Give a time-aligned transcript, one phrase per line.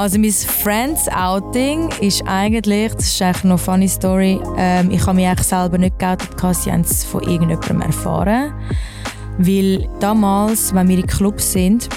[0.00, 5.02] Also mein Friends Outing ist eigentlich, das ist eigentlich noch eine funny Story, ähm, ich
[5.02, 8.54] habe mich eigentlich selber nicht geoutet, sie haben es von irgendjemandem erfahren.
[9.36, 11.90] Weil damals, wenn wir in Clubs sind,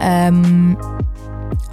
[0.00, 0.76] ähm,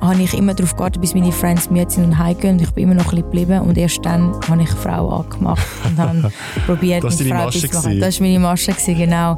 [0.02, 2.56] habe ich immer darauf gewartet, bis meine Friends müde sind und heimgehen.
[2.56, 3.62] Und ich bin immer noch ein bisschen geblieben.
[3.62, 6.32] Und erst dann habe ich eine Frau angemacht und habe
[6.66, 8.00] probiert, das mit war Frau zu machen.
[8.00, 9.38] Das war meine Masche, genau.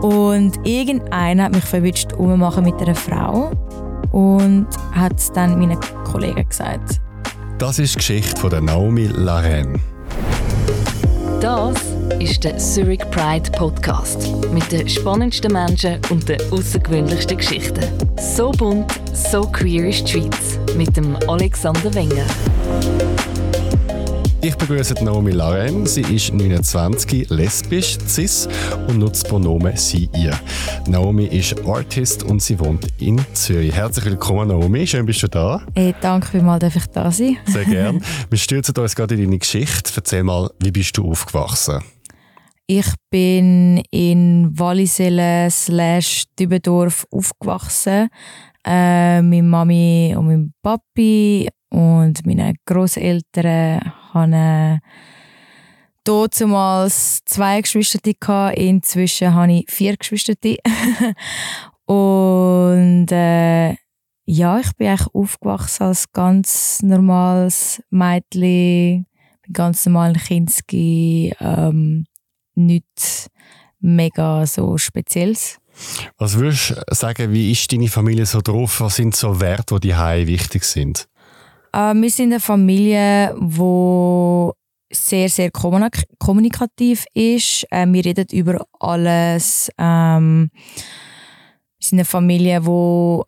[0.00, 3.50] Und irgendeiner hat mich verwünscht, ummachen mit einer Frau.
[4.14, 7.00] Und hat es dann meinen Kollegen gesagt.
[7.58, 9.80] Das ist die Geschichte von der Naomi Laren.
[11.40, 11.74] Das
[12.20, 17.82] ist der Zurich Pride Podcast mit den spannendsten Menschen und den außergewöhnlichsten Geschichten.
[18.16, 22.24] So bunt, so queer ist die Schweiz mit dem Alexander Wenger.
[24.44, 25.86] Ich begrüße Naomi Laren.
[25.86, 28.46] Sie ist 29, lesbisch, cis
[28.86, 30.38] und nutzt Pronomen sie, ihr.
[30.86, 33.74] Naomi ist Artist und sie wohnt in Zürich.
[33.74, 34.86] Herzlich willkommen, Naomi.
[34.86, 35.66] Schön, bist du da.
[35.74, 37.38] Hey, danke vielmals, darf ich da sein?
[37.46, 38.04] Sehr gern.
[38.28, 39.90] Wir stürzen uns gerade in deine Geschichte.
[39.96, 41.82] Erzähl mal, wie bist du aufgewachsen?
[42.66, 48.10] Ich bin in Wallisellen slash Dübendorf aufgewachsen.
[48.62, 53.80] Äh, meine Mami und mein Papi und meine Großeltern
[54.14, 54.80] hatten
[56.04, 58.56] damals zwei Geschwister.
[58.56, 60.34] Inzwischen habe ich vier Geschwister.
[61.86, 63.74] und äh,
[64.26, 69.06] ja, ich bin eigentlich aufgewachsen als ganz normales Mädchen,
[69.46, 72.06] mit ganz normalen Kinski, ähm,
[72.54, 73.28] nichts
[73.80, 75.58] mega so Spezielles.
[76.16, 78.80] Was würdest du sagen, wie ist deine Familie so drauf?
[78.80, 81.08] Was sind so Werte, die dir wichtig sind?
[81.74, 84.50] Äh, wir sind eine Familie, die
[84.92, 87.66] sehr, sehr kommunik kommunikativ ist.
[87.70, 89.70] Äh, wir reden über alles.
[89.76, 93.20] Ähm, wir sind eine Familie, die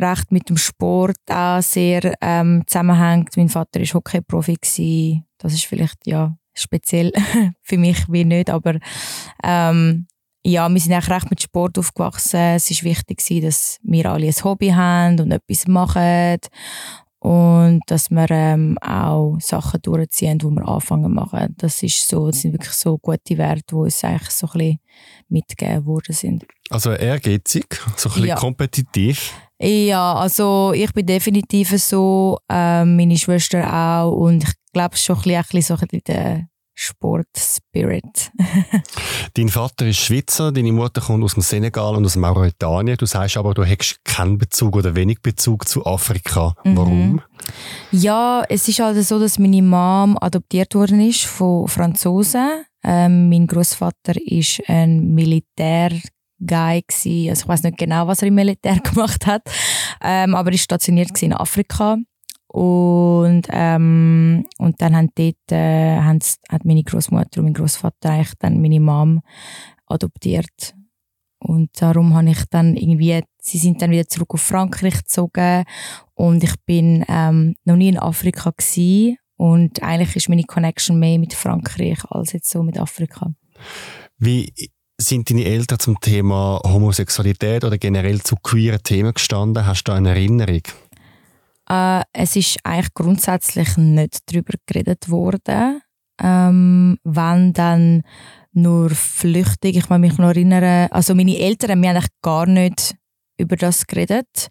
[0.00, 3.36] recht mit dem Sport auch sehr ähm, zusammenhängt.
[3.36, 5.24] Mein Vater war Hockeyprofi.
[5.38, 7.12] Das ist vielleicht ja speziell
[7.62, 8.78] für mich wie nicht, aber
[9.42, 10.06] ähm,
[10.44, 12.54] ja, wir sind eigentlich recht mit Sport aufgewachsen.
[12.56, 16.38] Es war wichtig, dass wir alle ein Hobby haben und etwas machen
[17.20, 21.54] und dass wir ähm, auch Sachen durchziehen, die wir anfangen machen.
[21.58, 24.78] Das, ist so, das sind wirklich so gute Werte, die uns eigentlich so ein bisschen
[25.28, 26.46] mitgegeben worden sind.
[26.70, 28.36] Also ehrgeizig, so ein bisschen Ja.
[28.36, 29.32] kompetitiv.
[29.60, 35.22] Ja, also ich bin definitiv so, ähm, meine Schwester auch und ich glaube schon ein
[35.22, 36.48] bisschen, ein bisschen so ein bisschen der
[36.80, 38.30] Sport-Spirit.
[39.34, 42.96] Dein Vater ist Schweizer, deine Mutter kommt aus dem Senegal und aus Mauretanien.
[42.96, 46.54] Du sagst aber, du hättest keinen Bezug oder wenig Bezug zu Afrika.
[46.62, 46.76] Mhm.
[46.76, 47.20] Warum?
[47.90, 52.64] Ja, es ist halt so, dass meine Mom adoptiert worden ist von Franzosen.
[52.84, 55.90] Ähm, mein Großvater ist ein Militär.
[56.40, 56.84] Guy.
[56.94, 57.08] Also
[57.42, 59.42] ich weiß nicht genau, was er im Militär gemacht hat,
[60.00, 61.96] ähm, aber er ist stationiert in Afrika
[62.48, 68.32] und ähm, und dann haben dort äh, haben's- hat meine Großmutter und mein Großvater eigentlich
[68.38, 69.20] dann meine Mom
[69.86, 70.74] adoptiert
[71.38, 75.64] und darum habe ich dann irgendwie, sie sind dann wieder zurück auf Frankreich gezogen
[76.14, 81.18] und ich bin ähm, noch nie in Afrika gsi und eigentlich ist meine Connection mehr
[81.18, 83.32] mit Frankreich als jetzt so mit Afrika.
[84.18, 84.52] Wie
[85.00, 89.64] sind deine Eltern zum Thema Homosexualität oder generell zu queeren Themen gestanden?
[89.64, 90.62] Hast du da eine Erinnerung?
[91.68, 95.82] Äh, es ist eigentlich grundsätzlich nicht darüber geredet worden.
[96.20, 98.02] Ähm, wenn dann
[98.52, 99.76] nur flüchtig.
[99.76, 102.96] Ich kann mich noch erinnern, also meine Eltern, wir haben gar nicht
[103.38, 104.48] über das geredet.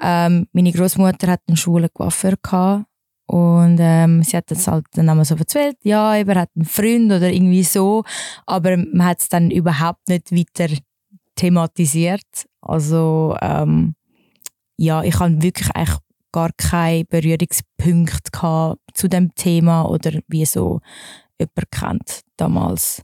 [0.00, 2.86] Ähm, meine Großmutter hat einen schwulen Coiffeur gehabt
[3.26, 7.12] und ähm, sie hat das halt dann einmal so erzählt, ja, er hat einen Freund
[7.12, 8.04] oder irgendwie so,
[8.46, 10.72] aber man hat es dann überhaupt nicht weiter
[11.34, 12.46] thematisiert.
[12.60, 13.94] Also ähm,
[14.76, 15.98] ja, ich habe wirklich eigentlich
[16.36, 20.80] gar keine Berührungspunkte gehabt zu dem Thema oder wie so
[21.40, 23.00] jemand kennt damals.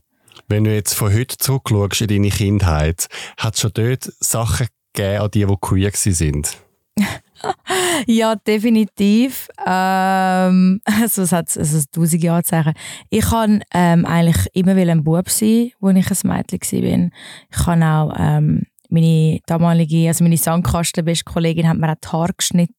[0.47, 3.07] Wenn du jetzt von heute zurückschaust in deine Kindheit,
[3.37, 6.57] hat es schon dort Sachen gegeben, an die, die queer sind?
[8.07, 9.49] Ja, definitiv.
[9.65, 12.73] Ähm, also es hat also es tausend Jahre sagen.
[13.09, 17.09] Ich kann ähm, eigentlich immer will ein Bub sein, als ich ein Mädchen war.
[17.51, 22.33] Ich kann auch ähm, meine damalige, also meine Sandkastenbeste Kollegin hat mir auch die Haare
[22.37, 22.73] geschnitten.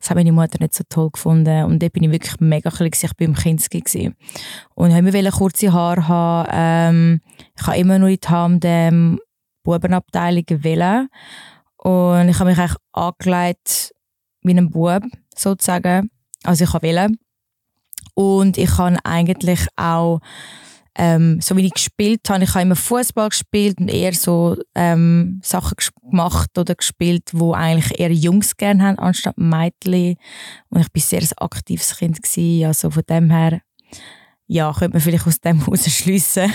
[0.00, 1.64] Das hat meine Mutter nicht so toll gefunden.
[1.64, 3.06] Und dort bin ich wirklich mega klein, gewesen.
[3.06, 4.12] ich war im Kinski.
[4.74, 6.48] Und ich wollte kurze Haare haben.
[6.52, 7.20] Ähm,
[7.58, 9.20] ich habe immer nur in die Hamdem
[9.62, 11.08] Bubenabteilung wählen.
[11.76, 13.94] Und ich habe mich eigentlich angelegt
[14.42, 15.04] wie ein Bub,
[15.34, 16.10] sozusagen.
[16.42, 17.18] Also ich kann wählen.
[18.14, 20.20] Und ich kann eigentlich auch
[20.98, 25.40] ähm, so wie ich gespielt habe, ich habe immer Fußball gespielt und eher so ähm,
[25.44, 25.76] Sachen
[26.10, 30.16] gemacht oder gespielt, wo eigentlich eher Jungs gerne haben, anstatt Mädchen.
[30.70, 33.60] Und ich bin sehr ein aktives Kind gewesen, also von dem her,
[34.48, 36.52] ja, könnte man vielleicht aus dem herausschliessen,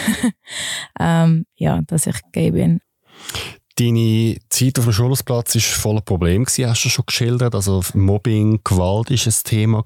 [1.00, 2.82] ähm, ja, dass ich gay bin.
[3.76, 7.56] Deine Zeit auf dem Schulplatz war voller Probleme, hast du schon geschildert.
[7.56, 9.84] Also Mobbing, Gewalt war ein Thema.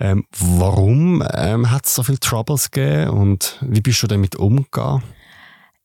[0.00, 5.04] Ähm, warum ähm, hat es so viele Troubles gegeben und wie bist du damit umgegangen?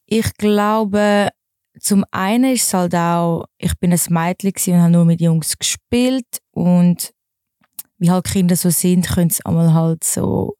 [0.07, 1.29] Ich glaube,
[1.79, 5.57] zum einen ist es halt auch, ich bin ein Mädchen und habe nur mit Jungs
[5.57, 7.13] gespielt und
[7.97, 10.55] wie halt Kinder so sind, können sie einmal halt so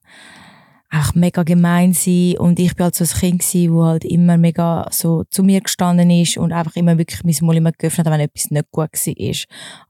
[0.94, 4.38] auch mega gemein sein und ich bin halt so ein Kind gewesen, wo halt immer
[4.38, 8.14] mega so zu mir gestanden ist und einfach immer wirklich mein Maul immer geöffnet hat,
[8.14, 9.36] wenn etwas nicht gut war.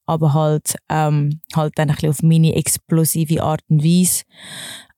[0.06, 4.24] Aber halt, ähm, halt dann ein bisschen auf meine explosive Art und Weise.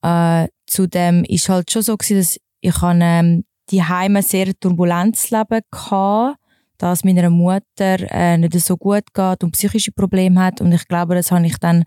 [0.04, 5.32] Äh, zudem ist halt schon so gewesen, dass ich an ähm, die Heime sehr turbulentes
[5.32, 6.36] Leben hatte,
[6.78, 11.16] dass meiner Mutter äh, nicht so gut geht und psychische Probleme hat und ich glaube,
[11.16, 11.84] das habe ich dann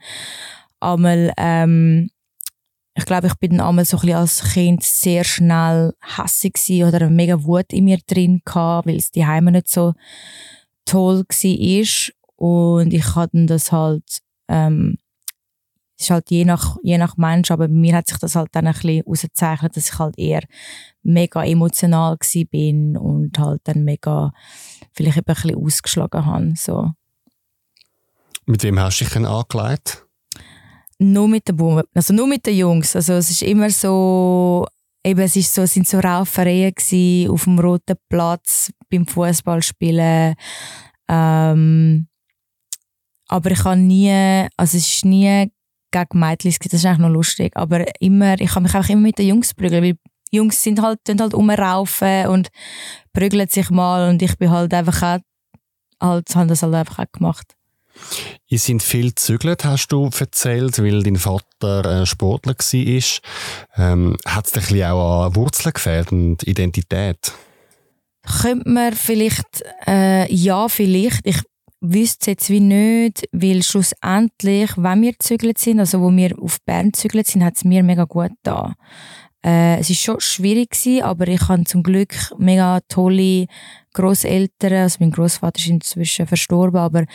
[0.80, 2.10] einmal ähm,
[2.98, 7.10] ich glaube, ich bin einmal so ein bisschen als Kind sehr schnell hässig oder eine
[7.10, 9.94] mega Wut in mir drin gehabt, weil es die Heime nicht so
[10.84, 12.12] toll war.
[12.34, 14.02] Und ich hatte das halt,
[14.48, 14.98] ähm,
[15.96, 18.66] ist halt je nach, je nach Mensch, aber bei mir hat sich das halt dann
[18.66, 20.42] ein bisschen ausgezeichnet, dass ich halt eher
[21.04, 22.16] mega emotional
[22.50, 24.32] bin und halt dann mega
[24.92, 26.52] vielleicht eben ein bisschen ausgeschlagen habe.
[26.56, 26.90] So.
[28.44, 30.07] Mit wem hast du dich denn angelegt?
[30.98, 32.94] Nur mit den Buben, also nur mit den Jungs.
[32.96, 34.66] Also es ist immer so,
[35.04, 36.74] eben es ist so, es sind so Raufereien
[37.30, 40.34] auf dem roten Platz beim Fußballspielen.
[41.08, 42.08] Ähm,
[43.28, 45.50] aber ich habe nie, also es ist nie
[45.90, 49.18] gegen Mädchen, das ist eigentlich noch lustig, aber immer, ich habe mich einfach immer mit
[49.18, 49.96] den Jungs prügeln, weil
[50.30, 52.48] Jungs sind halt, halt umraufen und
[53.12, 55.18] prügeln sich mal und ich bin halt einfach auch,
[56.00, 57.57] halt, habe das halt einfach auch gemacht.
[58.46, 63.02] Ihr sind viel gezügelt, hast du erzählt, weil dein Vater äh, Sportler war.
[63.76, 67.32] Ähm, Hat es dich auch an Wurzeln gefehlt und Identität?
[68.42, 71.20] Könnte man vielleicht, äh, ja, vielleicht.
[71.24, 71.42] Ich
[71.80, 76.58] wüsste es jetzt wie nicht, weil schlussendlich, wenn wir gezügelt sind, also wo wir auf
[76.64, 78.74] Bern gezügelt sind, hat es mir mega gut da.
[79.48, 83.46] Äh, es war schon schwierig gewesen, aber ich habe zum Glück mega tolle
[83.94, 84.74] Großeltern.
[84.74, 87.06] Also mein Großvater ist inzwischen verstorben, aber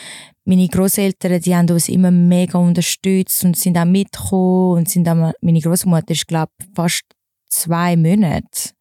[0.44, 5.31] meine Großeltern, die haben uns immer mega unterstützt und sind auch mitgekommen und sind auch,
[5.41, 7.03] meine Großmutter ist glaube fast
[7.50, 8.74] zwei Monate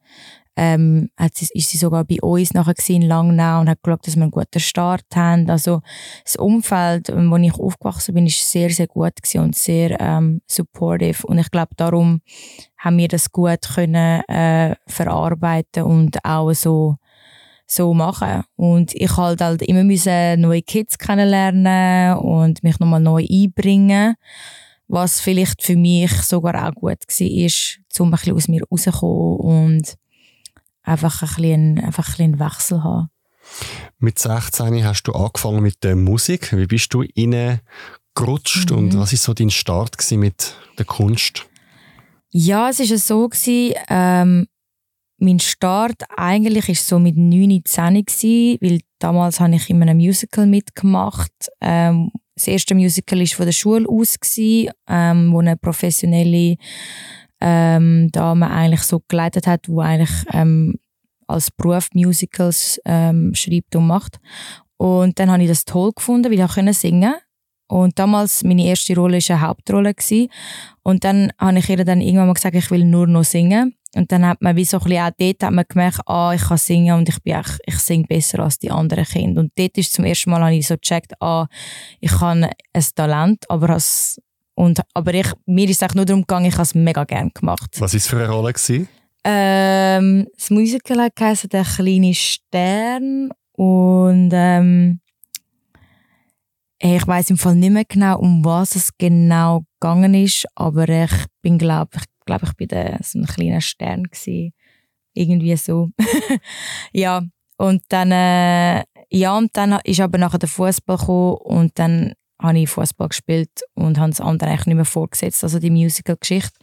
[0.57, 4.23] ähm, sie, ist sie sogar bei uns nachher in Langnau und hat geschaut, dass wir
[4.23, 5.49] einen guten Start haben.
[5.49, 5.81] Also
[6.25, 11.27] das Umfeld, ähm, wo ich aufgewachsen bin, ist sehr, sehr gut und sehr ähm, supportive.
[11.27, 12.21] Und ich glaube, darum
[12.85, 16.97] haben wir das gut können äh, verarbeiten und auch so
[17.65, 18.43] so machen.
[18.57, 24.17] Und ich halt halt immer müssen neue Kids kennenlernen und mich nochmal neu einbringen
[24.93, 29.95] was vielleicht für mich sogar auch gut war, um ein bisschen aus mir rauszukommen und
[30.83, 33.09] einfach ein bisschen, einfach ein bisschen Wechsel haben.
[33.99, 36.55] Mit 16 hast du angefangen mit der Musik.
[36.55, 38.77] Wie bist du reingerutscht mhm.
[38.77, 41.47] und was war so dein Start mit der Kunst?
[42.35, 44.47] Ja, es war so, gewesen, ähm,
[45.19, 49.99] mein Start eigentlich ist so mit 9, 10 gewesen, weil damals habe ich in einem
[49.99, 51.31] Musical mitgemacht.
[51.61, 56.57] Ähm, das erste Musical war von der Schule aus, gewesen, ähm, wo eine professionelle
[57.43, 60.79] ähm, Dame eigentlich so geleitet hat, wo eigentlich ähm,
[61.27, 64.19] als Beruf Musicals ähm, schreibt und macht.
[64.79, 67.15] Und dann habe ich das toll gefunden, weil ich auch singen
[67.73, 70.29] und damals meine erste Rolle war eine Hauptrolle gewesen.
[70.83, 74.13] und dann habe ich ihr dann irgendwann mal gesagt, ich will nur noch singen und
[74.13, 76.59] dann hat man wie so ein bisschen auch dort hat man gemerkt, ah, ich kann
[76.59, 79.95] singen und ich bin echt, ich singe besser als die anderen Kinder und dort ist
[79.95, 81.47] zum ersten Mal habe ich so gecheckt, ah,
[82.01, 84.21] ich habe ein Talent, aber als
[84.55, 87.71] und, aber ich, mir ist es nur darum gegangen, ich habe es mega gerne gemacht.
[87.79, 88.53] Was war es für eine Rolle?
[89.25, 95.01] Ähm, das Musical heisst «Der kleine Stern» und ähm,
[96.85, 101.13] ich weiß im Fall nicht mehr genau, um was es genau gegangen ist, aber ich
[101.41, 104.53] bin glaube ich, glaube ich bin der, so ein kleiner Stern gewesen.
[105.15, 105.91] irgendwie so.
[106.93, 107.23] ja
[107.57, 112.59] und dann äh, ja und dann ist aber nachher der Fußball gekommen und dann habe
[112.59, 116.59] ich Fußball gespielt und habe das andere eigentlich nicht mehr vorgesetzt, also die Musical-Geschichte.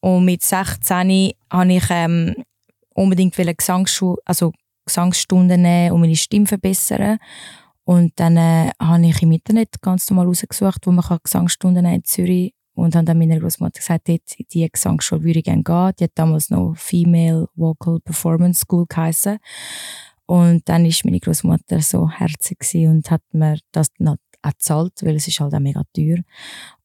[0.00, 2.34] Und mit 16 habe ich ähm,
[2.94, 4.52] unbedingt Gesangsschule, also
[4.86, 7.18] Gesangsstunden nehmen und meine Stimme verbessern.
[7.84, 12.04] Und dann äh, habe ich im Internet ganz normal rausgesucht, wo man Gesangsstunden nehmen in
[12.04, 15.92] Zürich und habe dann meiner Großmutter gesagt, dort in die Gesangsschule würde ich gerne gehen.
[15.98, 19.38] Die hat damals noch Female Vocal Performance School geheißen.
[20.26, 25.16] Und dann ist meine Großmutter so herzig und hat mir das dann auch gezahlt, weil
[25.16, 26.18] es ist halt auch mega teuer.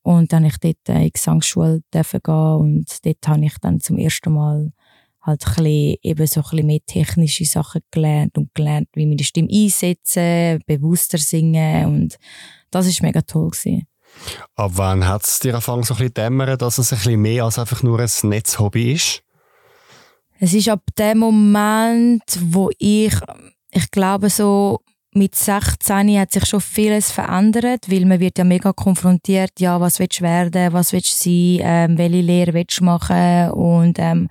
[0.01, 4.33] Und dann ich dort in die Gesangsschule gehen und dort habe ich dann zum ersten
[4.33, 4.71] Mal
[5.21, 9.17] halt ein bisschen, eben so ein bisschen mehr technische Sachen gelernt und gelernt, wie man
[9.17, 12.17] die Stimme einsetzen, bewusster singen und
[12.71, 13.87] das ist mega toll gewesen.
[14.55, 17.43] Ab wann hat es dir angefangen so ein bisschen dämmern, dass es ein bisschen mehr
[17.43, 19.23] als einfach nur ein Netzhobby ist?
[20.39, 23.13] Es ist ab dem Moment, wo ich,
[23.71, 24.79] ich glaube so
[25.13, 29.99] mit 16 hat sich schon vieles verändert, weil man wird ja mega konfrontiert, ja, was
[29.99, 34.29] willst du werden, was willst du sein, ähm, welche Lehre willst du machen und ähm,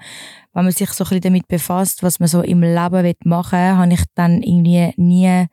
[0.54, 3.76] wenn man sich so ein bisschen damit befasst, was man so im Leben machen will,
[3.76, 5.46] habe ich dann irgendwie nie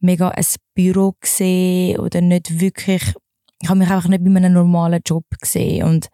[0.00, 3.14] mega ein Büro gesehen oder nicht wirklich
[3.62, 5.84] ich habe mich einfach nicht bei einem normalen Job gesehen.
[5.84, 6.08] Und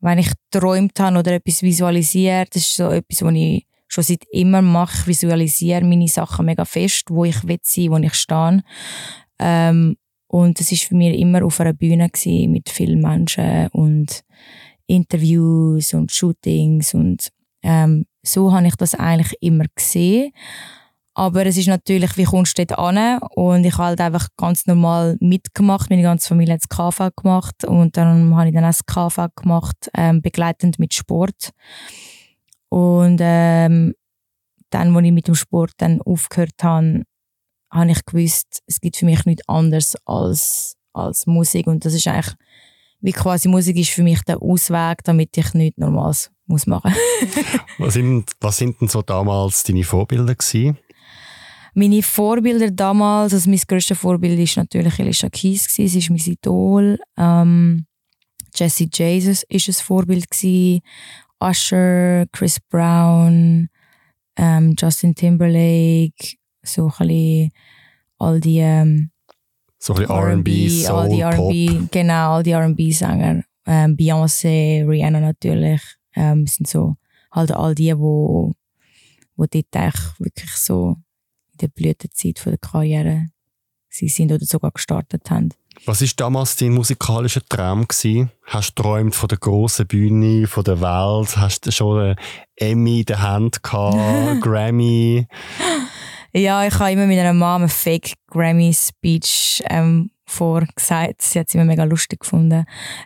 [0.00, 4.24] wenn ich träumt habe oder etwas visualisiert, das ist so etwas, was ich schon seit
[4.32, 8.62] immer mache, ich visualisiere meine Sachen mega fest, wo ich will sein, wo ich stehe.
[9.38, 9.96] Ähm,
[10.26, 14.24] und es ist für mich immer auf einer Bühne gewesen, mit vielen Menschen und
[14.86, 17.28] Interviews und Shootings und
[17.62, 20.32] ähm, so habe ich das eigentlich immer gesehen.
[21.16, 23.18] Aber es ist natürlich, wie kommst du dort an?
[23.36, 25.88] Und ich habe halt einfach ganz normal mitgemacht.
[25.88, 27.64] Meine ganze Familie hat das KV gemacht.
[27.64, 31.50] Und dann habe ich dann auch das KV gemacht, ähm, begleitend mit Sport.
[32.74, 33.94] Und ähm,
[34.70, 37.04] dann, als ich mit dem Sport dann aufgehört habe,
[37.70, 41.68] habe ich gewusst, es gibt für mich nichts anderes als, als Musik.
[41.68, 42.34] Und das ist eigentlich,
[43.00, 46.92] wie quasi Musik ist für mich der Ausweg, damit ich nichts Normales muss machen.
[47.78, 50.76] was, sind, was sind denn so damals deine Vorbilder gewesen?
[51.74, 56.18] Meine Vorbilder damals, also mein grösstes Vorbild ist natürlich Alicia Keys gewesen, sie ist mein
[56.18, 56.98] Idol.
[57.16, 57.86] Ähm,
[58.52, 60.80] Jessie Jesus ist ein Vorbild gewesen.
[61.40, 63.68] Usher, Chris Brown,
[64.36, 67.50] ähm, Justin Timberlake, so ein bisschen
[68.18, 69.10] all die ähm,
[69.78, 73.44] so ein R&B, Soul, all die R&B, genau, all die R&B-Sänger.
[73.66, 75.82] Ähm, Beyoncé, Rihanna natürlich,
[76.14, 76.96] ähm, sind so
[77.30, 78.54] halt all die, wo,
[79.36, 80.96] wo dort wirklich so
[81.52, 83.26] in der Blütezeit von der Karriere
[83.88, 85.50] sie sind oder sogar gestartet haben.
[85.86, 88.30] Was war damals dein musikalischer Traum gewesen?
[88.46, 91.36] Hast du träumt von der grossen Bühne, von der Welt?
[91.36, 92.16] Hast du schon eine
[92.56, 93.96] Emmy in der Hand gehabt,
[94.40, 95.26] Grammy?
[96.32, 101.20] Ja, ich habe immer mit einer Mama eine Fake Grammy Speech ähm, vorgesagt.
[101.20, 102.64] Sie hat es immer mega lustig gefunden.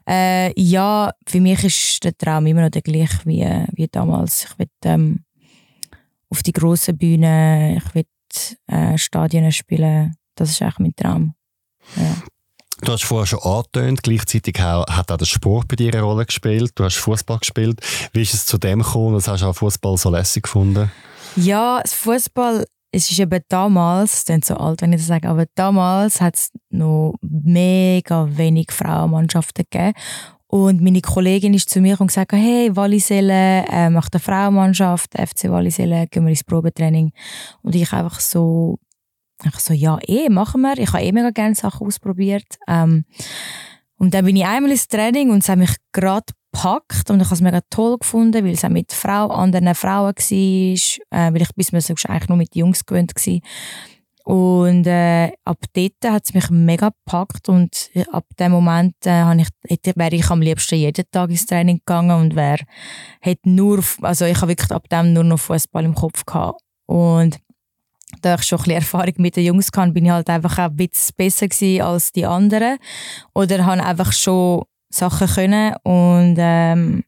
[0.08, 4.44] Äh, ja, für mich ist der Traum immer noch der gleiche wie, wie damals.
[4.44, 5.24] Ich will ähm,
[6.30, 8.06] auf die grossen Bühne, ich will
[8.68, 10.14] äh, Stadien spielen.
[10.36, 11.34] Das ist eigentlich mein Traum.
[11.96, 12.14] Ja.
[12.82, 16.72] Du hast vorher schon angetönt, gleichzeitig hat auch der Sport bei dir eine Rolle gespielt.
[16.76, 17.80] Du hast Fußball gespielt.
[18.12, 19.16] Wie ist es zu dem gekommen?
[19.16, 20.90] Was hast du auch Fußball so lässig gefunden?
[21.36, 26.20] Ja, Fußball, es ist eben damals, das so alt, wenn ich das sage, aber damals
[26.20, 29.94] hat es noch mega wenig Frauenmannschaften gegeben.
[30.46, 35.50] Und meine Kollegin ist zu mir und gesagt, hey, Walliselle äh, macht eine Frauenmannschaft, FC
[35.50, 37.12] Walliselle, gehen wir ins Probetraining.
[37.62, 38.78] Und ich einfach so
[39.44, 40.78] ich so, ja, eh, machen wir.
[40.78, 42.58] Ich habe eh mega gerne Sachen ausprobiert.
[42.66, 43.04] Ähm,
[43.96, 47.26] und dann bin ich einmal ins Training und es hat mich gerade gepackt und ich
[47.26, 51.42] habe es mega toll gefunden, weil es auch mit Frau, anderen Frauen war, äh, weil
[51.42, 53.40] ich bis mir eigentlich nur mit Jungs gewöhnt war.
[54.24, 59.34] Und äh, ab dort hat es mich mega gepackt und äh, ab dem Moment äh,
[59.36, 62.64] ich, hätte, wäre ich am liebsten jeden Tag ins Training gegangen und wäre,
[63.22, 66.60] hätte nur, also ich habe wirklich ab dem nur noch Fußball im Kopf gehabt.
[66.84, 67.38] Und
[68.22, 70.70] da ich schon ein bisschen Erfahrung mit den Jungs hatte, bin ich halt einfach auch
[70.70, 72.78] ein bisschen besser als die anderen.
[73.34, 77.04] Oder habe einfach schon Sachen können und ähm,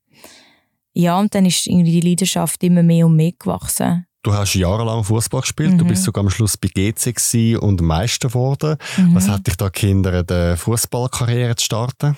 [0.93, 4.07] ja, und dann ist irgendwie die Leidenschaft immer mehr und mehr gewachsen.
[4.23, 5.79] Du hast jahrelang Fußball gespielt, mhm.
[5.79, 8.77] du bist sogar am Schluss bei GC und Meister geworden.
[8.99, 9.15] Mhm.
[9.15, 12.17] Was hat dich da gehindert, eine Fußballkarriere zu starten?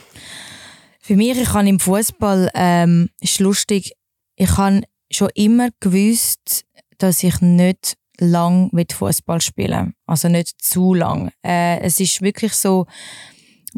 [0.99, 3.93] Für mich, ich habe im Fußball, ähm, ist lustig,
[4.35, 6.65] ich habe schon immer gewusst,
[6.99, 11.31] dass ich nicht lang Fußball spielen Also nicht zu lang.
[11.45, 12.87] Äh, es ist wirklich so,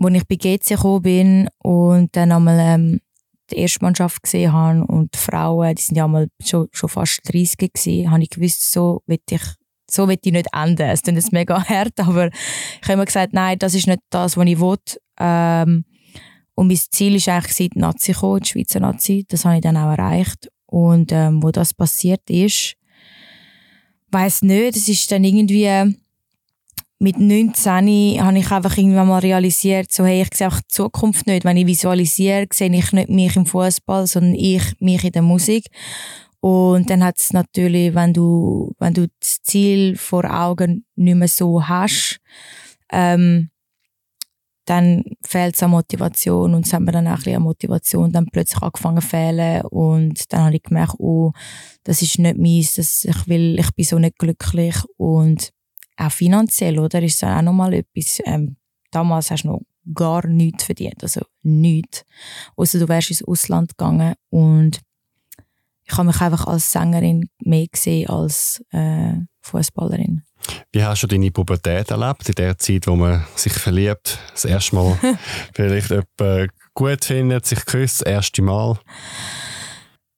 [0.01, 3.01] als ich bei GC gekommen bin und dann einmal ähm,
[3.51, 7.73] die Erstmannschaft gesehen habe und die Frauen, die sind ja einmal schon, schon fast 30
[7.73, 9.43] gewesen, habe ich gewusst, so will ich
[9.91, 10.89] so will ich nicht enden.
[10.89, 14.37] Es klingt jetzt mega hart, aber ich habe immer gesagt, nein, das ist nicht das,
[14.37, 14.77] was ich will.
[15.21, 15.85] Ähm,
[16.55, 19.25] und mein Ziel ist eigentlich die Nazi gekommen, die Schweizer Nazi.
[19.29, 20.49] Das habe ich dann auch erreicht.
[20.67, 22.77] Und ähm, wo das passiert ist,
[24.15, 25.97] weiß nicht, es ist dann irgendwie,
[27.01, 31.27] mit 19 habe ich einfach irgendwann mal realisiert, so, hey, ich sehe auch die Zukunft
[31.27, 31.45] nicht.
[31.45, 35.67] Wenn ich visualisiere, sehe ich nicht mich im Fußball, sondern ich mich in der Musik.
[36.41, 41.29] Und dann hat es natürlich, wenn du, wenn du das Ziel vor Augen nicht mehr
[41.29, 42.21] so hast,
[42.93, 43.51] ähm,
[44.65, 48.13] dann fehlt es an Motivation und es hat mir dann auch ein bisschen an Motivation
[48.13, 51.33] dann plötzlich angefangen zu fehlen und dann habe ich gemerkt, oh,
[51.85, 55.51] das ist nicht meins, das, ich will, ich bin so nicht glücklich und
[55.97, 58.57] auch finanziell, oder, ist das auch nochmal etwas, ähm,
[58.91, 59.61] damals hast du noch
[59.95, 62.05] gar nichts verdient, also nichts,
[62.57, 64.81] außer du wärst ins Ausland gegangen und
[65.87, 70.23] ich habe mich einfach als Sängerin mehr gesehen als äh, Fußballerin.
[70.73, 74.77] Wie hast du deine Pubertät erlebt, in der Zeit, wo man sich verliebt, das erste
[74.77, 74.99] Mal
[75.55, 78.79] vielleicht jemanden gut findet, sich küsst, das erste Mal?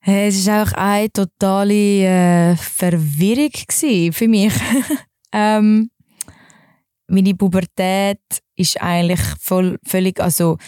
[0.00, 3.50] Hey, es war einfach eine totale äh, Verwirrung
[4.12, 4.54] für mich.
[5.32, 5.90] ähm,
[7.08, 8.20] meine Pubertät
[8.56, 10.58] ist eigentlich voll, völlig, also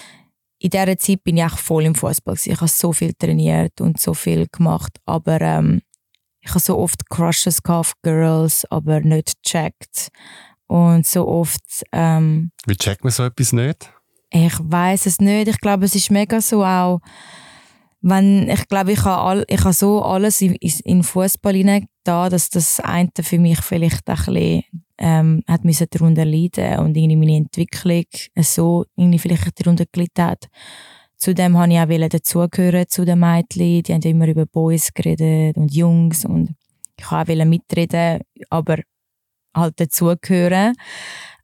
[0.59, 2.37] in dieser Zeit bin ich auch voll im Fußball.
[2.45, 5.83] Ich habe so viel trainiert und so viel gemacht, aber ähm,
[6.49, 10.09] ich habe so oft Crushes auf Girls, aber nicht gecheckt.
[10.67, 11.63] Und so oft.
[11.93, 13.93] Ähm, Wie checkt man so etwas nicht?
[14.31, 15.49] Ich weiß es nicht.
[15.49, 17.01] Ich glaube, es ist mega so auch.
[18.01, 22.49] Wenn, ich glaube, ich habe, all, ich habe so alles in, in Fußball da, dass
[22.49, 24.63] das eine für mich vielleicht ein bisschen
[24.99, 28.05] ähm, hat müssen darunter leiden und irgendwie meine Entwicklung
[28.41, 30.47] so irgendwie vielleicht darunter gelitten hat.
[31.19, 33.83] Zudem wollte ich auch dazugehören zu den Mädchen.
[33.83, 36.25] Die haben immer über Boys geredet und Jungs.
[36.25, 36.55] Und
[36.97, 38.21] ich wollte auch mitreden,
[38.51, 38.79] aber
[39.55, 40.75] halt dazugehören.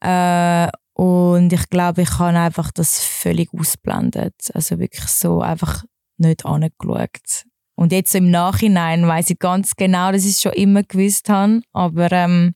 [0.01, 4.35] Äh, und ich glaube, ich habe einfach das völlig ausblendet.
[4.55, 5.83] Also wirklich so einfach
[6.19, 7.45] nicht angeschaut.
[7.77, 11.63] Und jetzt im Nachhinein weiß ich ganz genau, dass ich es schon immer gewusst habe.
[11.73, 12.55] Aber ähm,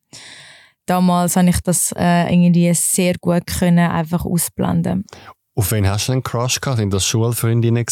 [0.86, 5.04] damals habe ich das äh, irgendwie sehr gut können, einfach ausblenden.
[5.58, 6.78] Auf wen hast du einen Crush gehabt?
[6.78, 7.84] Sind das Schulfreundinnen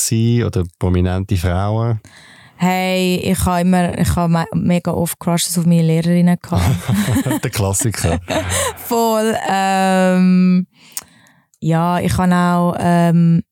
[0.47, 2.01] oder prominente Frauen?
[2.59, 7.43] Hey, ich habe immer, ich habe mega oft Crushes auf meine Lehrerinnen gehabt.
[7.43, 8.21] Der Klassiker.
[8.77, 9.37] Voll.
[9.51, 10.69] Ähm,
[11.59, 13.43] ja, ich habe auch ähm,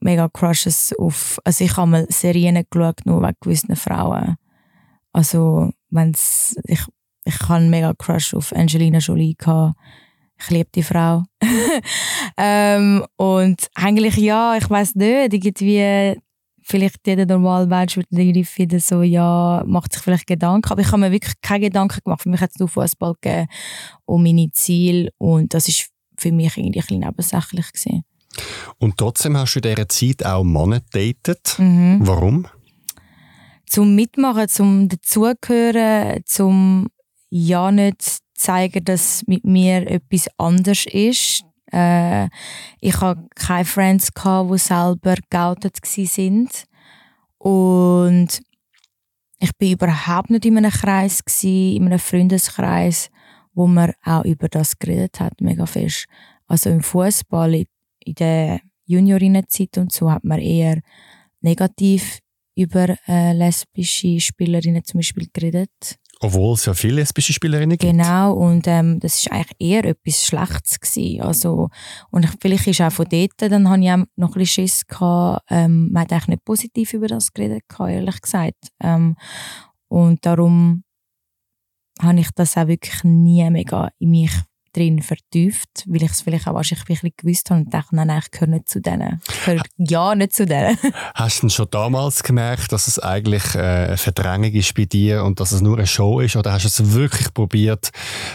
[0.00, 4.36] mega Crushes auf, also ich habe mal Serien geschaut, nur wegen gewissen Frauen.
[5.12, 6.84] Also, wenn's, ich,
[7.24, 9.74] ich habe mega Crush auf Angelina Jolie gehabt
[10.42, 11.24] ich liebe die Frau.
[12.36, 16.20] ähm, und eigentlich ja, ich weiß nicht, irgendwie
[16.62, 20.88] vielleicht jeder normale Mensch würde irgendwie finden, so, ja, macht sich vielleicht Gedanken, aber ich
[20.88, 22.22] habe mir wirklich keine Gedanken gemacht.
[22.22, 23.48] Für mich hat es nur Fußball gegeben
[24.04, 28.04] und meine Ziele und das ist für mich irgendwie ein bisschen nebensächlich gewesen.
[28.78, 31.56] Und trotzdem hast du in dieser Zeit auch Männer datet.
[31.58, 31.98] Mhm.
[32.00, 32.46] Warum?
[33.66, 36.88] Zum Mitmachen, zum Dazugehören, zum
[37.30, 41.44] ja nicht zeigen, dass mit mir etwas anders ist.
[41.72, 42.28] Äh,
[42.80, 46.48] ich hatte keine Friends, die selber geoutet waren.
[47.38, 48.42] Und
[49.38, 53.08] ich war überhaupt nicht in einem Kreis, in einem Freundeskreis,
[53.54, 56.06] wo man auch über das geredet hat, mega fest.
[56.46, 60.80] Also im Fußball, in der Juniorinnenzeit und so, hat man eher
[61.40, 62.20] negativ
[62.54, 65.98] über äh, lesbische Spielerinnen zum Beispiel geredet.
[66.24, 67.92] Obwohl es ja viele lesbische Spielerinnen gibt.
[67.92, 71.20] Genau, und ähm, das war eigentlich eher etwas Schlechtes gewesen.
[71.20, 71.68] Also,
[72.10, 74.86] und ich, vielleicht ist auch von dort, dann hatte ich auch noch ein bisschen Schiss
[74.86, 78.68] gehabt, ähm, man hat eigentlich nicht positiv über das geredet ehrlich gesagt.
[78.80, 79.16] Ähm,
[79.88, 80.84] und darum
[82.00, 84.32] habe ich das auch wirklich nie mega in mich
[84.72, 88.20] drin vertieft, weil ich es vielleicht auch wahrscheinlich wirklich gewusst habe und dachte, nein, nein,
[88.22, 89.20] ich gehöre nicht zu denen.
[89.28, 90.78] Ich gehöre ja nicht zu denen.
[91.14, 95.40] Hast du schon damals gemerkt, dass es eigentlich äh, eine Verdrängung ist bei dir und
[95.40, 96.36] dass es nur eine Show ist?
[96.36, 97.90] Oder hast du es wirklich probiert,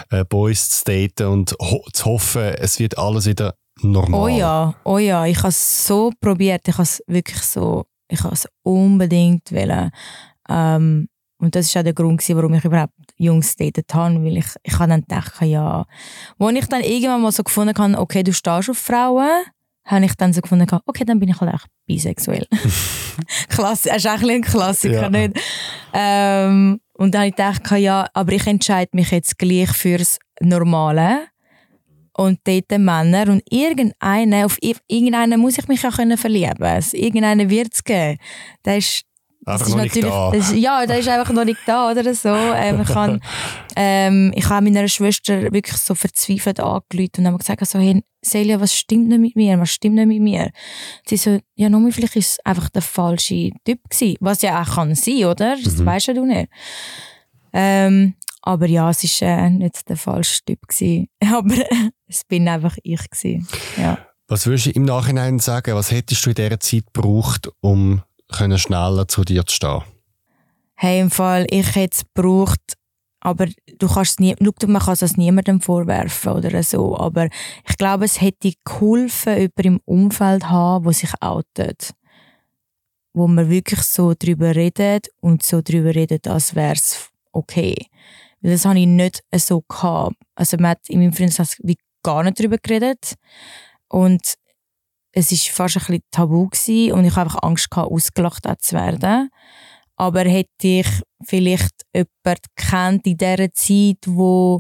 [0.10, 4.22] äh, Boys zu daten und ho zu hoffen, es wird alles wieder normal?
[4.22, 5.26] Oh ja, oh ja.
[5.26, 6.68] Ich habe es so probiert.
[6.68, 9.92] Ich habe es wirklich so, ich habe es unbedingt wollen.
[10.50, 11.08] Ähm,
[11.40, 14.80] und das war auch der Grund, warum ich überhaupt Jungs datet habe, weil ich, ich
[14.80, 15.86] habe dann gedacht, ja,
[16.38, 19.44] wo ich dann irgendwann mal so gefunden habe, okay, du stehst auf Frauen,
[19.86, 22.48] habe ich dann so gefunden, okay, dann bin ich halt auch bisexuell.
[23.50, 25.10] Klassiker, das ist eigentlich ein Klassiker, ja.
[25.10, 25.40] nicht?
[25.94, 31.28] Ähm, und dann habe ich gedacht, ja, aber ich entscheide mich jetzt gleich fürs Normale
[32.18, 36.84] und dort Männer und irgendeinen, auf irgendeinen muss ich mich auch verlieben können.
[36.94, 38.18] Irgendeinen wird es geben.
[38.66, 39.04] Der ist,
[39.48, 40.32] Einfach noch nicht da.
[40.32, 42.30] Das, ja, der ist einfach noch nicht da oder so.
[42.30, 43.20] Ähm, ich habe
[43.78, 48.60] ähm, ich hab meiner Schwester wirklich so verzweifelt angerufen und habe gesagt, so, hey, Celia,
[48.60, 49.58] was stimmt nicht mit mir?
[49.58, 50.52] Was stimmt nicht mit mir?
[51.08, 54.18] Sie so, ja, nur vielleicht ist es einfach der falsche Typ gewesen.
[54.20, 55.56] Was ja auch kann sein, oder?
[55.64, 55.86] Das mhm.
[55.86, 56.50] weißt du nicht.
[57.54, 60.68] Ähm, Aber ja, es war äh, nicht der falsche Typ.
[60.68, 61.08] Gewesen.
[61.34, 61.56] Aber
[62.08, 63.10] es bin einfach ich.
[63.10, 63.48] Gewesen.
[63.78, 63.98] Ja.
[64.28, 68.02] Was würdest du im Nachhinein sagen, was hättest du in dieser Zeit gebraucht, um
[68.58, 69.82] schneller zu dir zu stehen?
[70.76, 72.78] Hey, im Fall, ich hätte es gebraucht,
[73.20, 73.48] aber
[73.80, 77.30] du kannst nie, schau, man kann es niemandem vorwerfen oder so, aber
[77.68, 81.94] ich glaube, es hätte geholfen, jemanden im Umfeld zu haben, der sich outet.
[83.14, 87.76] Wo man wirklich so drüber redet und so drüber redet, als wäre es okay.
[88.42, 90.16] Weil das habe ich nicht so gehabt.
[90.36, 91.58] Also man hat in meinem Freundeskreis
[92.04, 93.16] gar nicht drüber geredet
[93.90, 94.36] und
[95.18, 98.76] es war fast ein bisschen tabu gewesen und ich habe einfach Angst gehabt, ausgelacht zu
[98.76, 99.30] werden.
[99.96, 100.88] Aber hätte ich
[101.24, 104.60] vielleicht jemanden kennt in dieser Zeit, wo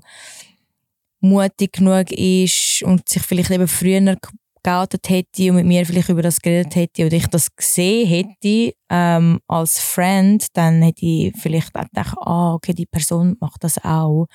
[1.20, 4.17] mutig genug ist und sich vielleicht eben früher
[4.63, 8.74] geoutet hätte und mit mir vielleicht über das geredet hätte und ich das gesehen hätte
[8.89, 13.78] ähm, als Friend, dann hätte ich vielleicht auch gedacht, ah, okay, die Person macht das
[13.84, 14.26] auch.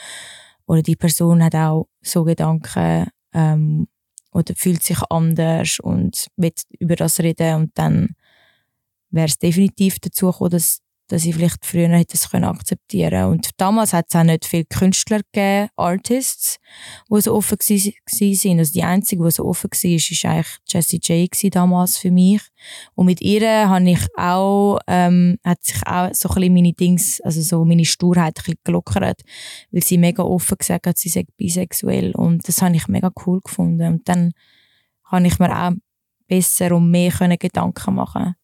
[0.66, 3.88] Oder die Person hat auch so Gedanken ähm,
[4.32, 8.16] oder fühlt sich anders und will über das reden und dann
[9.10, 10.81] wäre es definitiv dazu gekommen, dass
[11.12, 14.64] dass ich vielleicht früher hätte es können akzeptieren Und damals hat es auch nicht viele
[14.64, 16.56] Künstler gegeben, Artists,
[17.10, 18.58] die so offen waren.
[18.58, 22.40] Also die einzige, die so offen war, war eigentlich Jessie J damals für mich.
[22.94, 27.20] Und mit ihr habe ich auch, ähm, hat sich auch so ein bisschen meine Dings,
[27.20, 29.20] also so meine Sturheit ein bisschen gelockert,
[29.70, 32.12] weil sie mega offen gesagt hat, sie sei bisexuell.
[32.12, 33.86] Und das habe ich mega cool gefunden.
[33.86, 34.32] Und dann
[35.04, 35.72] habe ich mir auch
[36.26, 38.34] besser und mehr Gedanken machen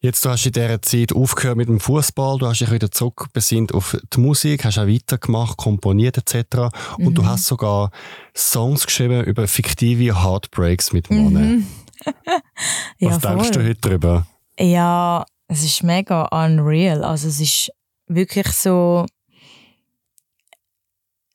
[0.00, 3.74] Jetzt du hast in dieser Zeit aufgehört mit dem Fußball, du hast dich wieder zurückbesinnt
[3.74, 6.72] auf die Musik, hast auch weitergemacht, komponiert etc.
[6.98, 7.14] Und mhm.
[7.14, 7.90] du hast sogar
[8.34, 11.50] Songs geschrieben über fiktive Heartbreaks mit Männern.
[11.50, 11.66] Mhm.
[13.00, 14.26] Was ja, denkst du heute darüber?
[14.58, 17.04] Ja, es ist mega unreal.
[17.04, 17.70] Also es ist
[18.06, 19.06] wirklich so.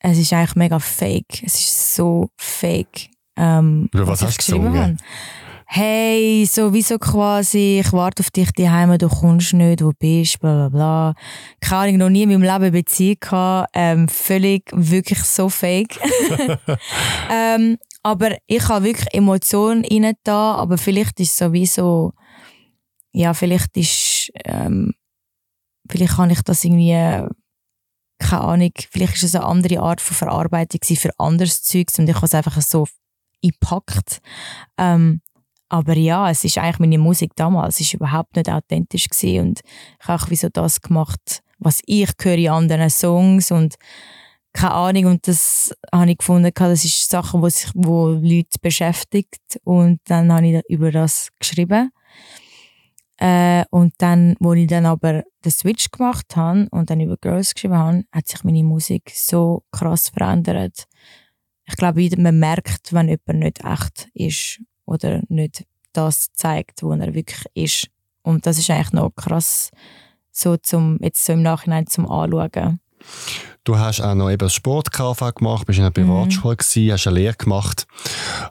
[0.00, 1.42] Es ist eigentlich mega fake.
[1.42, 3.10] Es ist so fake.
[3.36, 4.80] Ähm, über was, was hast du gesungen?
[4.80, 4.96] Habe
[5.68, 10.68] hey, sowieso quasi, ich warte auf dich daheim, du kommst nicht, wo bist, bla bla
[10.68, 11.14] bla.
[11.60, 15.98] Keine Ahnung, noch nie in meinem Leben Beziehung gehabt, ähm, völlig, wirklich so fake.
[17.30, 22.12] ähm, aber ich habe wirklich Emotionen rein da, aber vielleicht ist es sowieso,
[23.12, 24.94] ja, vielleicht ist, ähm,
[25.90, 26.92] vielleicht kann ich das irgendwie,
[28.18, 32.14] keine Ahnung, vielleicht ist es eine andere Art von Verarbeitung für anderes Zeugs und ich
[32.14, 32.86] habe es einfach so
[33.42, 34.20] gepackt.
[34.78, 35.20] Ähm,
[35.68, 39.60] aber ja, es ist eigentlich meine Musik damals, es war überhaupt nicht authentisch gewesen und
[40.00, 43.76] ich habe wieso das gemacht, was ich höre in anderen Songs und
[44.52, 49.60] keine Ahnung und das habe ich gefunden, das ist Sachen, wo sich wo Leute beschäftigt
[49.64, 51.90] und dann habe ich über das geschrieben
[53.18, 57.54] äh, und dann, wo ich dann aber den Switch gemacht habe und dann über Girls
[57.54, 60.84] geschrieben habe, hat sich meine Musik so krass verändert.
[61.68, 67.14] Ich glaube, man merkt, wenn jemand nicht echt ist oder nicht das zeigt, wo er
[67.14, 67.88] wirklich ist.
[68.22, 69.70] Und das ist eigentlich noch krass,
[70.32, 72.80] so zum, jetzt so im Nachhinein zum Anschauen.
[73.64, 76.06] Du hast auch noch eben Sport gemacht, bist in einer mhm.
[76.06, 76.58] Privatschule mhm.
[76.58, 77.86] gewesen, hast eine Lehre gemacht.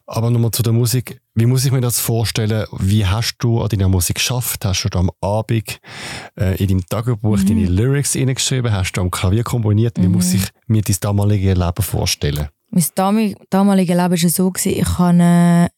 [0.05, 1.21] Aber nochmal zu der Musik.
[1.35, 2.65] Wie muss ich mir das vorstellen?
[2.79, 4.65] Wie hast du an deiner Musik geschafft?
[4.65, 5.79] Hast du am Abend
[6.37, 7.45] äh, in deinem Tagebuch mhm.
[7.45, 8.73] deine Lyrics hineingeschrieben?
[8.73, 9.97] Hast du am Klavier komponiert?
[9.97, 10.15] Wie mhm.
[10.15, 12.49] muss ich mir dein damaliges Leben vorstellen?
[12.71, 15.69] Mein damaliges Leben war so, ich habe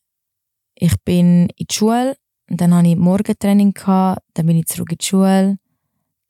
[0.80, 2.18] ich bin in die Schule
[2.50, 5.58] und dann hatte ich Morgentraining, gehabt, dann bin ich zurück in die Schule,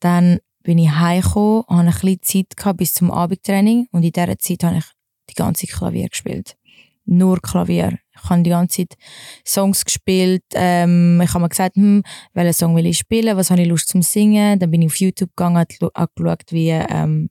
[0.00, 4.64] dann bin ich heimgekommen, hatte ein bisschen Zeit bis zum Abendtraining und in dieser Zeit
[4.64, 4.84] habe ich
[5.30, 6.56] die ganze Zeit Klavier gespielt.
[7.04, 7.98] Nur Klavier.
[8.14, 8.98] Ich habe die ganze Zeit
[9.46, 10.44] Songs gespielt.
[10.52, 12.02] Ähm, ich habe mir gesagt, hm,
[12.34, 14.58] welchen Song will ich spielen, was habe ich Lust zum Singen.
[14.58, 17.30] Dann bin ich auf YouTube gegangen, habe geschaut, wie, ähm,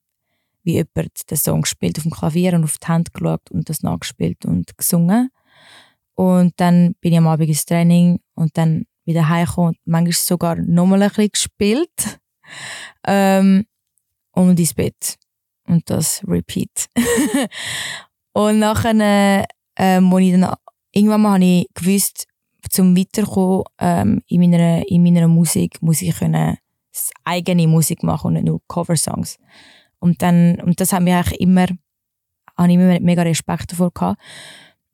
[0.63, 3.84] wie jemand den Song spielt auf dem Klavier und auf die Hand geschaut und das
[3.84, 5.30] nachgespielt und gesungen.
[6.17, 10.56] Und dann bin ich am Abend ins Training und dann wieder heimgekommen und manchmal sogar
[10.56, 12.19] nochmal ein bisschen gespielt.
[13.08, 13.65] ähm,
[14.32, 15.15] und ins Bett.
[15.67, 16.88] Und das repeat.
[18.34, 20.56] und nachher, äh, wo ich dann,
[20.91, 22.25] irgendwann mal habe ich gewusst,
[22.69, 26.58] zum Weiterkommen ähm, in, meiner, in meiner Musik muss ich können
[27.23, 29.38] eigene Musik machen und nicht nur Coversongs.
[29.99, 31.67] Und, dann, und das hat mir eigentlich immer,
[32.58, 34.19] habe ich immer mega Respekt davor gehabt.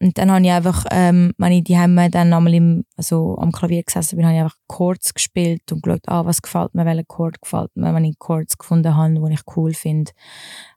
[0.04, 3.54] Und dann habe ich einfach, ähm, wenn ich die Hemme dann einmal im, also am
[3.54, 7.06] Klavier gesessen bin, habe ich einfach Chords gespielt und geschaut, ah, was gefällt mir, welcher
[7.06, 7.94] Chord gefällt mir.
[7.94, 10.12] Wenn ich Chords gefunden habe, die ich cool finde,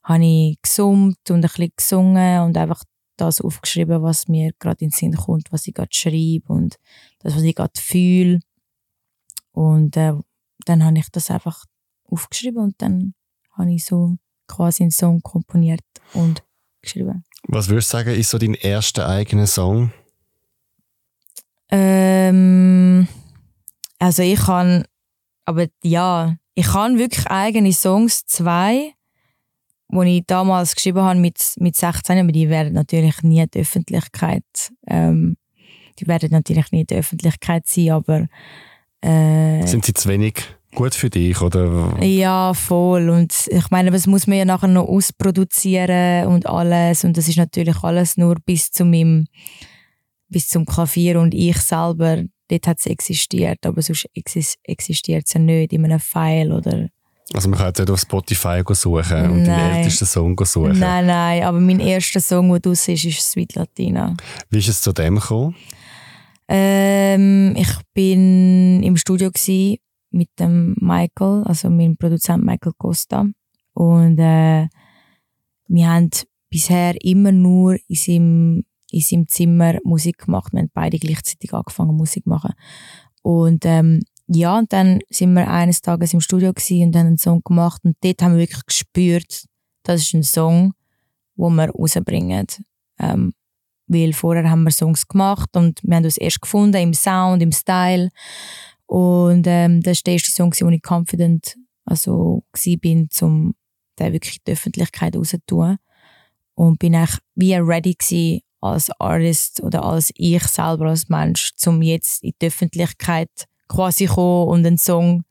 [0.05, 2.85] habe ich gesummt und ein bisschen gesungen und einfach
[3.17, 6.77] das aufgeschrieben, was mir gerade in den Sinn kommt, was ich gerade schreibe und
[7.19, 8.39] das, was ich gerade fühle.
[9.51, 10.13] Und äh,
[10.67, 11.65] dann habe ich das einfach
[12.05, 13.15] aufgeschrieben und dann
[13.59, 16.45] habe ich so quasi einen Song komponiert und
[16.87, 17.25] geschrieben.
[17.49, 19.93] Was würdest du sagen, ist so dein erster eigener Song?
[21.71, 23.09] Ähm,
[23.99, 24.85] also ich kann,
[25.45, 28.93] aber ja, ich kann wirklich eigene Songs, zwei,
[29.93, 33.61] die ich damals geschrieben habe mit, mit 16, aber die werden natürlich nie in die
[33.61, 34.45] Öffentlichkeit,
[34.87, 35.37] ähm,
[35.99, 38.27] die werden natürlich nie in der Öffentlichkeit sein, aber
[39.03, 40.43] äh, Sind sie zu wenig
[40.77, 42.01] gut für dich, oder?
[42.01, 43.11] Ja, voll.
[43.11, 47.03] Und ich meine, was muss man ja nachher noch ausproduzieren und alles.
[47.03, 49.27] Und das ist natürlich alles nur bis zu meinem,
[50.29, 52.23] bis zum Klavier und ich selber.
[52.49, 56.89] Dort hat es existiert, aber sonst existiert es ja nicht in einem File oder
[57.35, 59.73] also man kann jetzt nicht auf Spotify suchen und Nein.
[59.73, 60.79] den ältesten Song suchen.
[60.79, 64.15] Nein, nein, aber mein erster Song, der draus ist, ist Sweet Latina.
[64.49, 65.57] Wie ist es zu dem gekommen?
[66.49, 69.81] Ähm, ich bin im Studio gsi
[70.17, 73.27] mit dem Michael, also meinem Produzent Michael Costa.
[73.75, 74.69] Und äh,
[75.69, 76.11] wir haben
[76.49, 80.53] bisher immer nur in seinem, in seinem Zimmer Musik gemacht.
[80.53, 82.53] Wir haben beide gleichzeitig angefangen Musik zu machen.
[83.23, 87.43] Und ähm, ja, und dann sind wir eines Tages im Studio und haben einen Song
[87.45, 89.45] gemacht und dort haben wir wirklich gespürt,
[89.85, 90.73] das ist ein Song,
[91.37, 92.47] wo wir rausbringen.
[92.99, 93.33] Ähm,
[93.89, 97.53] weil vorher haben wir Songs gemacht und wir haben uns erst gefunden im Sound, im
[97.53, 98.11] Style
[98.87, 102.45] und ähm, das war der erste Song, wo ich confident also
[102.81, 103.55] bin, um
[103.99, 105.79] den wirklich die Öffentlichkeit rauszutun
[106.55, 111.83] und bin eigentlich wie ready gewesen, als Artist oder als ich selber als Mensch, um
[111.83, 113.31] jetzt in die Öffentlichkeit
[113.69, 115.25] quasi kommen und einen Song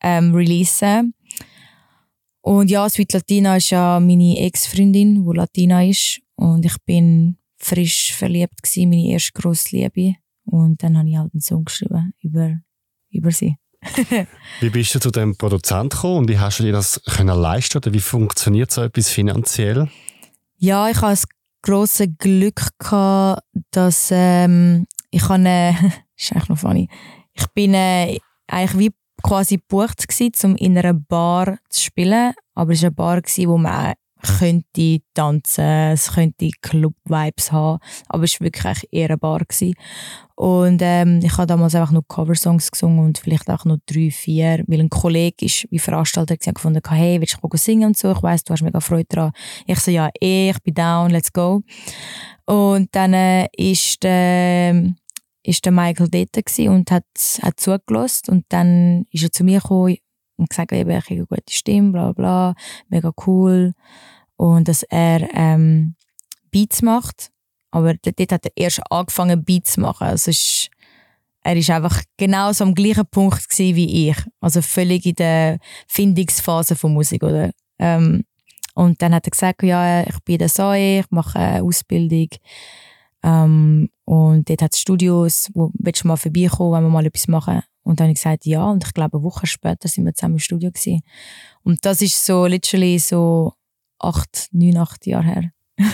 [0.00, 1.14] ähm, releasen.
[2.40, 6.20] Und ja, Sweet Latina ist ja meine Ex-Freundin, die Latina ist.
[6.36, 10.16] Und ich bin frisch verliebt gewesen, meine erste grosse Liebe.
[10.44, 12.58] Und dann habe ich halt einen Song geschrieben über,
[13.14, 13.56] über sie.
[14.60, 17.78] wie bist du zu dem Produzent gekommen und wie hast du dir das können leisten
[17.78, 19.88] oder wie funktioniert so etwas finanziell?
[20.56, 21.24] Ja, ich hatte das
[21.62, 25.70] grosse Glück gehabt, dass ähm, ich habe, äh,
[26.16, 26.88] ist eigentlich noch funny,
[27.34, 32.72] ich bin äh, eigentlich wie quasi gebucht gewesen, um in einer Bar zu spielen, aber
[32.72, 33.94] es war eine Bar, gewesen, wo man
[34.38, 39.40] könnte tanzen, es könnte Club-Vibes haben, aber es war wirklich eher eine Bar.
[39.40, 39.74] Gewesen.
[40.36, 44.64] Und ähm, ich habe damals einfach nur Coversongs gesungen und vielleicht auch noch drei, vier,
[44.66, 48.22] weil ein Kollege ist wie Veranstalter und gefunden, hey, willst du singen und so, ich
[48.22, 49.32] weiss, du hast mega Freude daran.
[49.66, 51.62] Ich so, ja, eh, ich bin down, let's go.
[52.46, 54.74] Und dann äh, ist der...
[54.74, 54.92] Äh,
[55.46, 57.04] ist der Michael dort und hat,
[57.42, 58.30] hat zugelassen.
[58.30, 59.96] Und dann ist er zu mir gekommen
[60.36, 62.54] und gesagt, ich habe eine gute Stimme, bla bla,
[62.88, 63.74] mega cool.
[64.36, 65.94] Und dass er ähm,
[66.50, 67.30] Beats macht.
[67.70, 70.06] Aber dort hat er erst angefangen, Beats zu machen.
[70.06, 70.70] Also ist,
[71.42, 74.16] er war einfach genau so am gleichen Punkt wie ich.
[74.40, 77.50] Also völlig in der Findungsphase von Musik, oder?
[77.78, 78.24] Ähm,
[78.74, 82.28] und dann hat er gesagt, ja, ich bin der Zoe, ich mache eine Ausbildung
[83.24, 87.26] ähm, und dort hat es Studios, wo willst du mal vorbeikommen, wenn wir mal etwas
[87.26, 87.62] machen.
[87.82, 88.64] Und dann habe ich gesagt, ja.
[88.70, 91.00] Und ich glaube, eine Woche später sind wir zusammen im Studio gewesen.
[91.62, 93.54] Und das ist so literally so
[93.98, 95.50] acht, neun, acht Jahre her.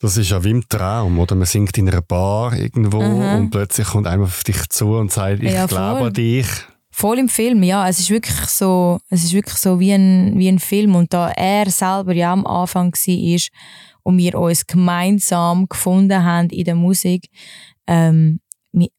[0.00, 1.34] das ist ja wie im Traum, oder?
[1.34, 3.34] Man singt in einer Bar irgendwo mhm.
[3.34, 6.46] und plötzlich kommt einer auf dich zu und sagt, ich ja, glaube an dich.
[6.90, 7.88] Voll im Film, ja.
[7.88, 10.96] Es ist wirklich so, es ist wirklich so wie ein, wie ein Film.
[10.96, 13.40] Und da er selber ja am Anfang war,
[14.02, 17.28] und wir uns gemeinsam gefunden haben in der Musik,
[17.86, 18.40] ähm,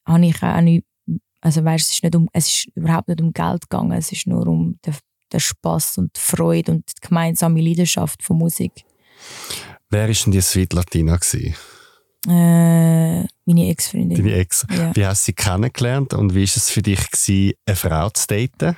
[0.05, 0.85] habe ich auch nicht,
[1.41, 4.27] also weißt, es ist nicht um, es ist überhaupt nicht um Geld gegangen, es ist
[4.27, 4.93] nur um den,
[5.31, 8.83] den Spaß und die Freude und die gemeinsame Leidenschaft von Musik.
[9.89, 11.17] Wer war denn die Sweet Latina?
[12.27, 14.17] Äh, meine Ex-Freundin.
[14.17, 14.65] Deine Ex.
[14.69, 14.95] Ja.
[14.95, 18.27] Wie hast du sie kennengelernt und wie war es für dich, gewesen, eine Frau zu
[18.27, 18.75] daten?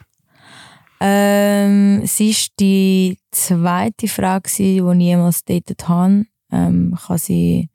[0.99, 6.25] Ähm, sie war die zweite Frau, die ich jemals datet habe.
[6.51, 7.69] Ähm, ich habe sie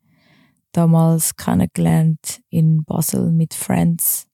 [0.70, 4.28] damals kennengelernt in Basel mit Friends.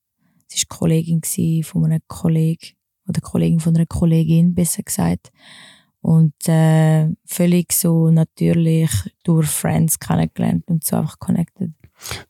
[0.47, 2.75] Sie war Kollegin von einem Kollegen
[3.07, 5.31] oder Kollegin von einer Kollegin, besser gesagt.
[6.01, 8.91] Und äh, völlig so natürlich
[9.23, 11.71] durch Friends kennengelernt und so einfach connected.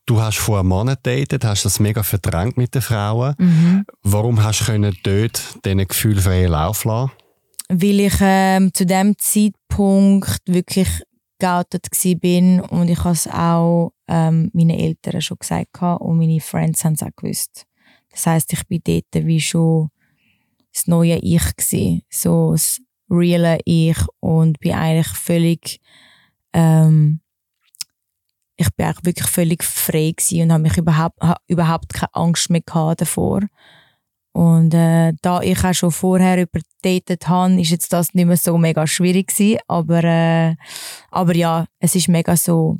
[0.05, 3.33] Du hast vor einem Monat datet, hast das mega verdrängt mit den Frauen.
[3.39, 3.85] Mhm.
[4.03, 7.11] Warum hast du können dort diesen Gefühl freien Lauf lassen?
[7.69, 10.89] Weil ich ähm, zu dem Zeitpunkt wirklich
[11.39, 11.87] geoutet
[12.21, 16.93] bin und ich habe es auch ähm, meinen Eltern schon gesagt und meine Friends haben
[16.93, 17.65] es auch gewusst.
[18.11, 19.89] Das heißt, ich bin dort wie schon
[20.73, 25.79] das neue Ich gewesen, so das reale Ich und bin eigentlich völlig
[26.53, 27.21] ähm,
[28.55, 33.41] ich bin eigentlich wirklich völlig frei und habe mich überhaupt, überhaupt keine Angst mehr davor.
[34.31, 38.57] Und äh, da ich auch schon vorher überdatet habe, ist jetzt das nicht mehr so
[38.57, 39.59] mega schwierig gewesen.
[39.67, 40.55] Aber, äh,
[41.11, 42.79] aber ja, es ist mega so,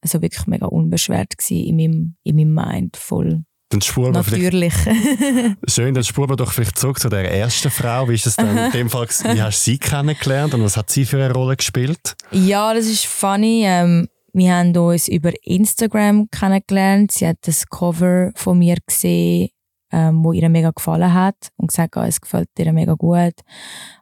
[0.00, 4.74] also wirklich mega unbeschwert gewesen in meinem, in meinem Mind, voll dann spuren wir Natürlich.
[5.68, 8.08] Schön, dann spuren wir doch vielleicht zurück zu der ersten Frau.
[8.08, 10.90] Wie ist es dann in dem Fall, wie hast du sie kennengelernt und was hat
[10.90, 12.16] sie für eine Rolle gespielt?
[12.30, 13.64] Ja, das ist funny.
[13.66, 17.12] Ähm, wir haben uns über Instagram kennengelernt.
[17.12, 19.50] Sie hat das Cover von mir gesehen,
[19.92, 23.34] ähm, wo ihr mega gefallen hat und gesagt, oh, es gefällt ihr mega gut.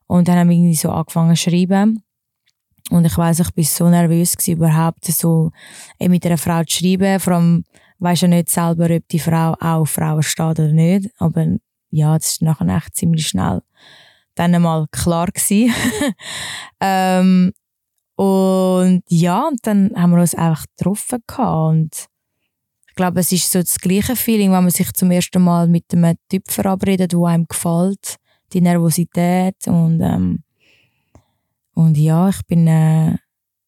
[0.06, 2.02] Und dann haben wir irgendwie so angefangen zu schreiben.
[2.90, 5.50] Und ich weiß, ich war so nervös gewesen, überhaupt so
[5.98, 7.64] mit einer Frau zu schreiben, vor allem
[7.98, 11.10] weiß ja nicht selber, ob die Frau auch auf Frauen steht oder nicht.
[11.18, 11.46] Aber
[11.90, 13.62] ja, das ist nachher echt ziemlich schnell
[14.36, 15.74] dann einmal klar gewesen.
[16.80, 17.52] ähm,
[18.16, 22.06] und ja, und dann haben wir uns einfach getroffen und
[22.88, 25.84] ich glaube, es ist so das gleiche Feeling, wenn man sich zum ersten Mal mit
[25.92, 28.16] einem Typ verabredet, der einem gefällt,
[28.54, 30.42] die Nervosität und ähm,
[31.74, 33.16] und ja, ich bin äh,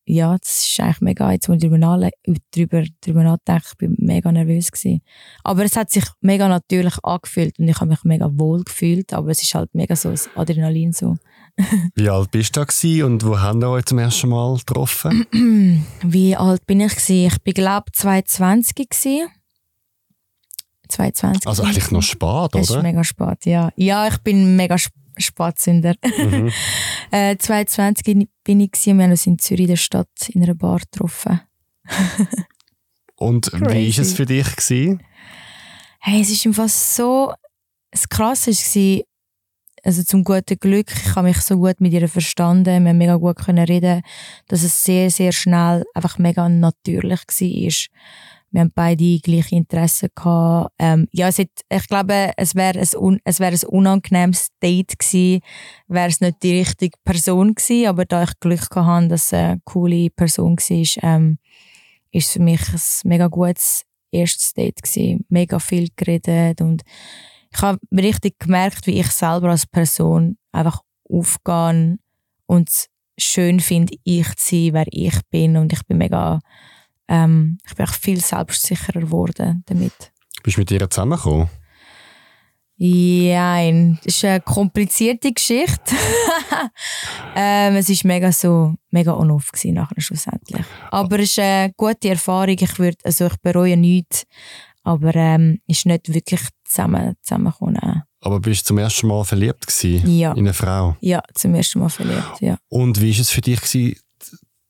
[0.09, 2.11] ja, das ist eigentlich mega, jetzt muss ich drüber,
[2.55, 5.03] drüber, drüber nachdenken, ich bin mega nervös gewesen.
[5.45, 9.31] Aber es hat sich mega natürlich angefühlt und ich habe mich mega wohl gefühlt, aber
[9.31, 11.17] es ist halt mega so das Adrenalin so.
[11.95, 15.27] Wie alt bist du da und wo haben wir euch zum ersten Mal getroffen?
[16.03, 17.27] Wie alt bin ich gewesen?
[17.27, 19.29] Ich bin glaube 22 gewesen.
[20.89, 21.47] 22.
[21.47, 22.61] Also eigentlich noch spät, oder?
[22.61, 23.71] Es ist mega spät, ja.
[23.77, 25.95] Ja, ich bin mega spät Spatzünder.
[26.05, 26.51] Mhm.
[27.11, 30.55] äh, 22 bin ich gewesen, wir haben uns in Zürich in der Stadt in einer
[30.55, 31.41] Bar getroffen.
[33.17, 33.75] Und Crazy.
[33.75, 34.57] wie war es für dich?
[34.57, 35.03] Gewesen?
[36.01, 37.33] Hey, es war einfach so
[37.91, 39.03] das Krasse war,
[39.85, 43.17] also zum guten Glück, ich habe mich so gut mit ihr verstanden, wir haben mega
[43.17, 44.03] gut können reden,
[44.49, 47.99] dass es sehr, sehr schnell einfach mega natürlich war
[48.51, 50.73] wir haben beide gleiche Interessen gehabt.
[50.79, 55.43] Ähm, ja, es hat, ich glaube, es wäre ein, es wär ein unangenehmes Date gewesen,
[55.87, 59.61] wäre es nicht die richtige Person gewesen, aber da ich Glück hatte, dass es eine
[59.65, 61.39] coole Person war, ähm,
[62.11, 65.27] ist für mich ein mega gutes erstes Date gewesen.
[65.29, 66.83] Mega viel geredet und
[67.51, 71.99] ich habe richtig gemerkt, wie ich selber als Person einfach aufgehe
[72.47, 72.71] und
[73.19, 76.41] schön finde, ich zu sein, wer ich bin und ich bin mega
[77.09, 80.13] ähm, ich bin auch viel selbstsicherer geworden damit.
[80.43, 81.49] Bist du mit ihr zusammengekommen?
[82.81, 83.61] Ja,
[84.05, 85.97] das ist eine komplizierte Geschichte.
[87.35, 90.65] ähm, es war mega so, mega on-off nachher schlussendlich.
[90.93, 92.57] Aber es ist eine gute Erfahrung.
[92.61, 94.27] Ich würde, also ich bereue nichts,
[94.85, 98.05] aber ähm, ist nicht wirklich zusammen, zusammengekommen.
[98.21, 100.33] Aber bist du zum ersten Mal verliebt gewesen ja.
[100.33, 100.97] in eine Frau?
[101.01, 102.59] Ja, zum ersten Mal verliebt, ja.
[102.69, 103.97] Und wie war es für dich gewesen,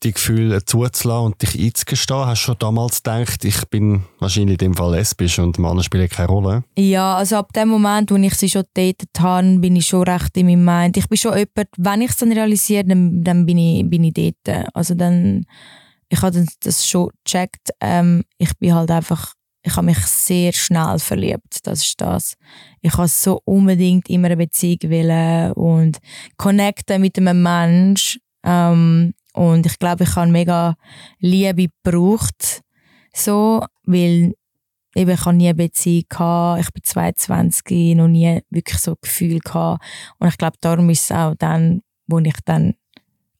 [0.03, 2.27] die Gefühle zuzulassen und dich einzugestehen?
[2.27, 6.09] Hast du schon damals gedacht, ich bin wahrscheinlich in dem Fall lesbisch und Männer spielen
[6.09, 6.65] keine Rolle?
[6.77, 10.37] Ja, also ab dem Moment, wo ich sie schon datet habe, bin ich schon recht
[10.37, 10.97] in meinem Mind.
[10.97, 14.15] Ich bin schon jemand, wenn ich es dann realisiere, dann, dann bin, ich, bin ich
[14.15, 14.69] dort.
[14.75, 15.45] Also dann,
[16.09, 17.71] ich habe das schon gecheckt.
[17.81, 21.59] Ähm, ich bin halt einfach, ich habe mich sehr schnell verliebt.
[21.65, 22.35] Das ist das.
[22.81, 25.99] Ich habe so unbedingt immer eine Beziehung wollen und
[26.37, 28.21] connecten mit einem Menschen.
[28.45, 30.75] Ähm, und ich glaube, ich habe mega
[31.19, 32.63] Liebe gebraucht,
[33.13, 34.35] so, weil
[34.95, 38.97] eben, ich habe nie eine Beziehung gehabt, ich bin 22, noch nie wirklich so ein
[39.01, 39.85] Gefühl gehabt.
[40.19, 42.75] Und ich glaube, darum ist es auch dann, wo ich dann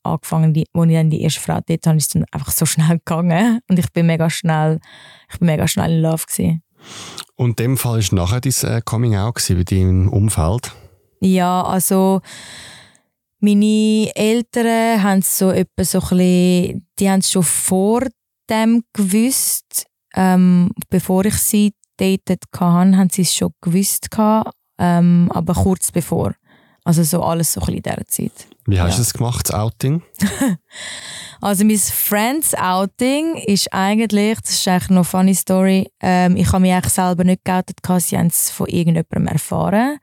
[0.03, 2.67] angefangen, die, wo ich dann die erste Frau dort habe, ist es dann einfach so
[2.67, 4.81] schnell gegangen und ich bin mega schnell,
[5.31, 6.63] ich bin mega schnell in Love gewesen.
[7.35, 10.73] Und in dem Fall ist nachher dein äh, Coming Out bei deinem Umfeld?
[11.21, 12.21] Ja, also
[13.41, 18.03] meine Eltern haben so etwa so bisschen, die haben es schon vor
[18.51, 24.09] dem gewusst, ähm, bevor ich sie datet hatte, haben sie es schon gewusst,
[24.79, 26.35] ähm, aber kurz bevor.
[26.85, 28.33] Also so alles so ein in dieser Zeit.
[28.67, 28.97] Wie hast ja.
[28.97, 30.03] du es gemacht, das Outing?
[31.41, 36.47] also mein Friends Outing ist eigentlich, das ist eigentlich noch eine funny Story, ähm, ich
[36.49, 39.99] habe mich eigentlich selber nicht geoutet, sie haben es von irgendjemandem erfahren.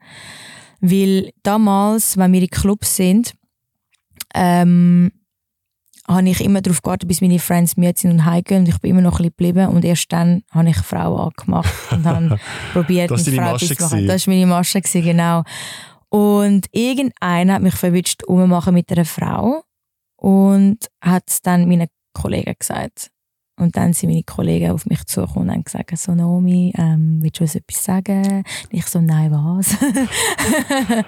[0.80, 3.34] Weil damals, wenn wir in Clubs sind,
[4.34, 5.10] ähm,
[6.08, 8.92] habe ich immer darauf gewartet, bis meine Friends müde sind und heimgehen und ich bin
[8.92, 12.38] immer noch ein bisschen geblieben und erst dann habe ich Frau angemacht und habe
[12.72, 14.06] probiert, das mit Frau zu machen.
[14.06, 15.42] Das war meine Masche, genau.
[16.08, 19.62] Und irgendeiner hat mich verwünscht, ummachen mit einer Frau
[20.16, 23.10] und hat es dann meinen Kollegen gesagt.
[23.58, 27.40] Und dann sind meine Kollegen auf mich zugekommen und haben gesagt, so Naomi, ähm, willst
[27.40, 28.44] du uns etwas sagen?
[28.44, 29.74] Und ich so, nein, was?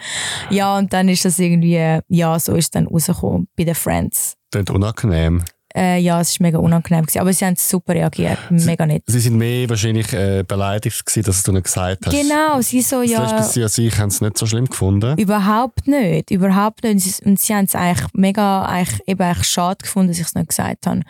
[0.51, 4.34] ja, und dann ist das irgendwie, ja, so ist es dann rausgekommen bei den Friends.
[4.51, 5.44] Das ist unangenehm.
[5.76, 7.03] Äh, ja, es war mega unangenehm.
[7.03, 7.20] Gewesen.
[7.20, 8.38] Aber sie haben super reagiert.
[8.51, 9.03] Mega nett.
[9.07, 12.12] Sie sind mehr wahrscheinlich äh, beleidigt gewesen, dass du nicht gesagt hast.
[12.12, 13.22] Genau, sie so, Das ja.
[13.22, 15.18] Lesbische Sie an sich haben es nicht so schlimm gefunden.
[15.18, 16.94] Überhaupt nicht, überhaupt nicht.
[16.94, 20.26] Und sie, und sie haben es eigentlich mega eigentlich, eben eigentlich schade gefunden, dass ich
[20.26, 21.03] es nicht gesagt habe.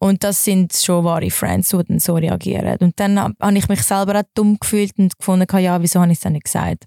[0.00, 2.76] Und das sind schon wahre Friends, die dann so reagieren.
[2.80, 6.12] Und dann hab- habe ich mich selber auch dumm gefühlt und gefunden, ja, wieso habe
[6.12, 6.86] ich es dann nicht gesagt.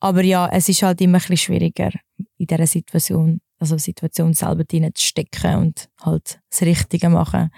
[0.00, 1.90] Aber ja, es ist halt immer ein bisschen schwieriger
[2.36, 7.50] in dieser Situation, also Situation selber drin zu stecken und halt das Richtige machen.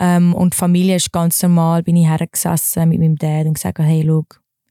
[0.00, 4.02] Ähm, und Familie ist ganz normal, bin ich hergesessen mit meinem Dad und gesagt, hey,
[4.04, 4.24] schau,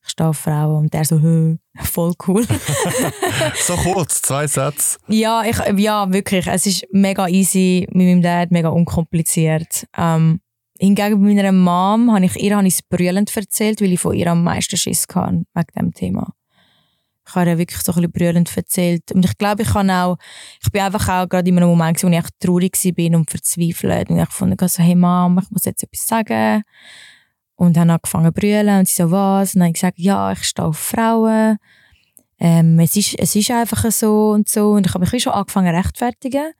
[0.04, 0.84] ich stehe auf Frauen.
[0.84, 2.46] Und der so, «Hö, voll cool.
[3.56, 4.98] So kurz, zwei Sätze.
[5.08, 6.48] Ja, ich, ja, wirklich.
[6.48, 9.88] Es ist mega easy mit meinem Dad, mega unkompliziert.
[9.98, 10.42] Ähm,
[10.80, 14.16] hingegen bei meiner Mom habe ich ihr habe ich es brüllend erzählt, weil ich von
[14.16, 16.34] ihr am meisten Schiss hatte wegen dem Thema.
[17.28, 19.12] Ich habe ihr wirklich so ein bisschen brüllend erzählt.
[19.12, 20.18] Und ich glaube, ich kann auch,
[20.64, 24.10] ich bin einfach auch gerade in einem Moment, wo ich echt traurig war und verzweifelt.
[24.10, 26.64] Und ich fand so, hey Mom, ich muss jetzt etwas sagen.
[27.62, 29.54] Und dann angefangen zu brüllen und sie so, was?
[29.54, 31.58] Und dann habe ich gesagt, ja, ich stehe auf Frauen
[32.44, 34.72] ähm, es, ist, es ist einfach so und so.
[34.72, 36.48] Und ich habe mich schon angefangen zu rechtfertigen.
[36.48, 36.56] Und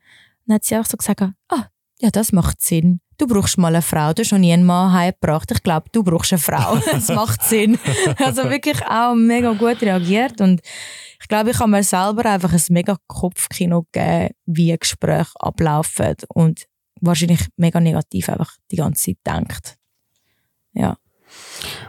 [0.46, 1.66] dann hat sie auch so gesagt, ah,
[1.98, 3.00] ja, das macht Sinn.
[3.18, 4.12] Du brauchst mal eine Frau.
[4.12, 5.50] Du hast noch nie einen Mann heimgebracht.
[5.50, 6.76] Ich glaube, du brauchst eine Frau.
[6.92, 7.78] Das macht Sinn.
[8.18, 10.40] Also wirklich auch mega gut reagiert.
[10.40, 10.60] Und
[11.20, 16.14] ich glaube, ich habe mir selber einfach ein mega Kopfkino gegeben, wie Gespräche ablaufen.
[16.28, 16.66] Und
[17.00, 19.81] wahrscheinlich mega negativ einfach die ganze Zeit denkt.
[20.74, 20.96] Ja.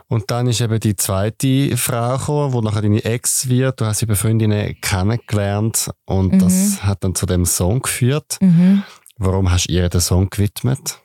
[0.08, 3.82] Und dann ist eben die zweite Frau gekommen, die nachher deine Ex wird.
[3.82, 6.40] Du hast sie bei Freundinnen kennengelernt und Mhm.
[6.40, 8.38] das hat dann zu dem Song geführt.
[8.42, 8.84] Mhm.
[9.18, 11.00] Warum hast du ihr den Song gewidmet?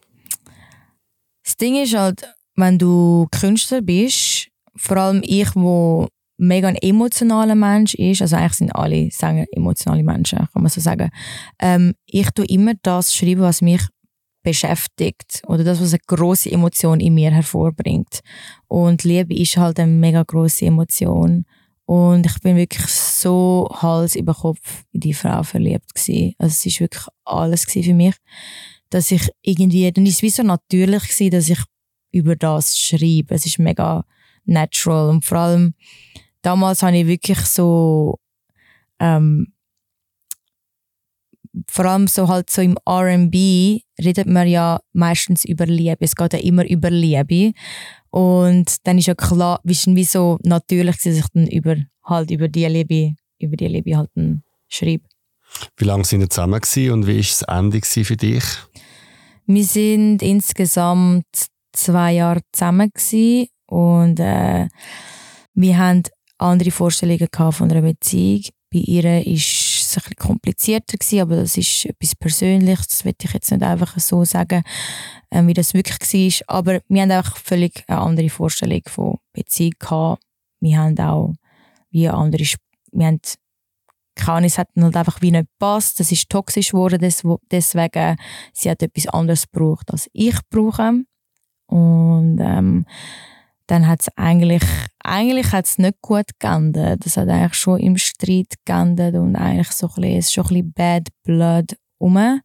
[1.45, 6.07] Das Ding ist halt, wenn du Künstler bist, vor allem ich, wo
[6.37, 10.81] mega ein emotionaler Mensch ist, also eigentlich sind alle Sänger emotionale Menschen, kann man so
[10.81, 11.11] sagen.
[11.59, 13.83] Ähm, ich tue immer das schreiben, was mich
[14.43, 18.21] beschäftigt oder das, was eine große Emotion in mir hervorbringt.
[18.67, 21.45] Und Liebe ist halt eine mega große Emotion.
[21.85, 26.35] Und ich bin wirklich so Hals über Kopf in die Frau verliebt gewesen.
[26.39, 28.15] Also es ist wirklich alles für mich
[28.91, 31.59] dass ich irgendwie, dann ist es wie so natürlich gewesen, dass ich
[32.11, 33.35] über das schreibe.
[33.35, 34.05] Es ist mega
[34.45, 35.75] natural und vor allem
[36.43, 38.19] damals habe ich wirklich so
[38.99, 39.53] ähm,
[41.69, 45.97] vor allem so halt so im R&B redet man ja meistens über Liebe.
[46.01, 47.53] Es geht ja immer über Liebe
[48.11, 52.49] und dann ist ja klar, wie so natürlich, gewesen, dass ich dann über halt über
[52.49, 55.05] die Liebe, über die Liebe halt dann schreibe.
[55.77, 58.45] Wie lange sind ihr zusammen gewesen und wie war das Ende für dich?
[59.47, 61.25] Wir sind insgesamt
[61.73, 64.69] zwei Jahre zusammen gewesen und äh,
[65.55, 66.03] wir haben
[66.39, 68.43] andere Vorstellungen von einer Beziehung.
[68.71, 72.89] Bei ihr ist es ein bisschen komplizierter gewesen, aber das ist etwas Persönliches.
[72.89, 74.63] Das will ich jetzt nicht einfach so sagen,
[75.31, 75.99] äh, wie das wirklich
[76.49, 76.57] war.
[76.57, 80.23] Aber wir haben einfach völlig eine andere Vorstellung von Beziehung gehabt.
[80.61, 81.35] Wir haben auch
[81.91, 82.63] wie andere, Sp-
[82.93, 83.21] wir haben
[84.15, 86.01] keine hat halt einfach wie nicht gepasst.
[86.01, 88.17] Das ist toxisch geworden, des- deswegen
[88.53, 91.05] sie hat etwas anderes gebraucht, als ich brauche.
[91.67, 92.85] Und ähm,
[93.69, 94.63] dann hat es eigentlich,
[95.05, 97.05] eigentlich hat's nicht gut geendet.
[97.05, 100.45] Das hat eigentlich schon im Streit geendet und eigentlich so ein bisschen, es ist schon
[100.45, 102.41] ein bisschen Bad Blood rum.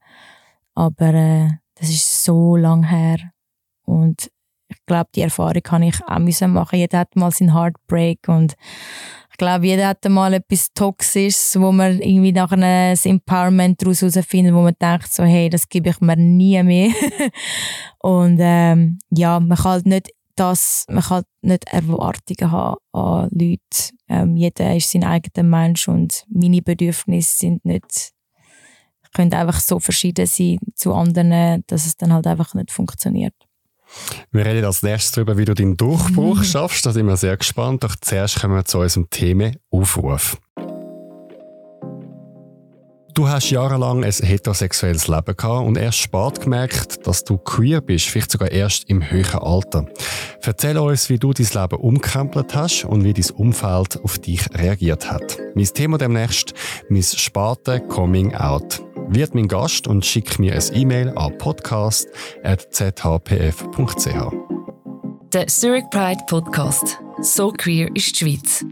[0.75, 3.17] Aber äh, das ist so lang her.
[3.85, 4.29] Und
[4.67, 6.79] ich glaube, die Erfahrung kann ich auch müssen machen.
[6.79, 8.55] Jeder hat mal seinen Heartbreak und
[9.31, 14.53] ich glaube, jeder hat mal etwas Toxisches, wo man irgendwie nachher ein Empowerment daraus herausfindet,
[14.53, 16.91] wo man denkt, so, hey, das gebe ich mir nie mehr.
[17.99, 23.91] und ähm, ja, man kann halt nicht das, man kann nicht Erwartungen haben an Leute.
[24.09, 28.11] Ähm, jeder ist sein eigener Mensch und meine Bedürfnisse sind nicht,
[29.13, 33.35] können einfach so verschieden sein zu anderen, dass es dann halt einfach nicht funktioniert.
[34.31, 36.85] Wir reden als nächstes darüber, wie du deinen Durchbruch schaffst.
[36.85, 37.83] Da sind wir sehr gespannt.
[37.83, 40.37] Doch zuerst kommen wir zu unserem Thema Aufruf.
[43.13, 48.07] Du hast jahrelang ein heterosexuelles Leben gehabt und erst spät gemerkt, dass du queer bist,
[48.07, 49.85] vielleicht sogar erst im höheren Alter.
[50.41, 55.11] Erzähl uns, wie du dein Leben umkrempelt hast und wie dein Umfeld auf dich reagiert
[55.11, 55.37] hat.
[55.53, 56.55] Mein Thema demnächst,
[56.89, 58.81] mein späte Coming Out.
[59.09, 62.13] Wird mein Gast und schick mir ein E-Mail an podcast.zhpf.ch.
[65.33, 66.99] Der Zurich Pride Podcast.
[67.21, 68.65] So queer ist die Schweiz.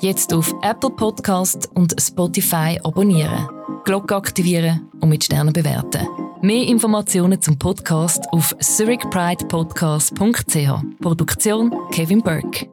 [0.00, 3.61] Jetzt auf Apple Podcast und Spotify abonnieren.
[3.84, 6.06] Glocke aktivieren und mit Sternen bewerten.
[6.40, 11.00] Mehr Informationen zum Podcast auf zurichpridepodcast.ch.
[11.00, 12.68] Produktion Kevin Burke.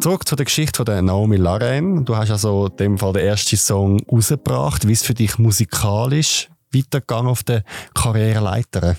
[0.00, 2.04] Zurück zu der Geschichte von Naomi Laren.
[2.04, 4.86] Du hast also in dem Fall den ersten Song rausgebracht.
[4.86, 8.96] Wie ist es für dich musikalisch weitergegangen auf der Karriereleiter?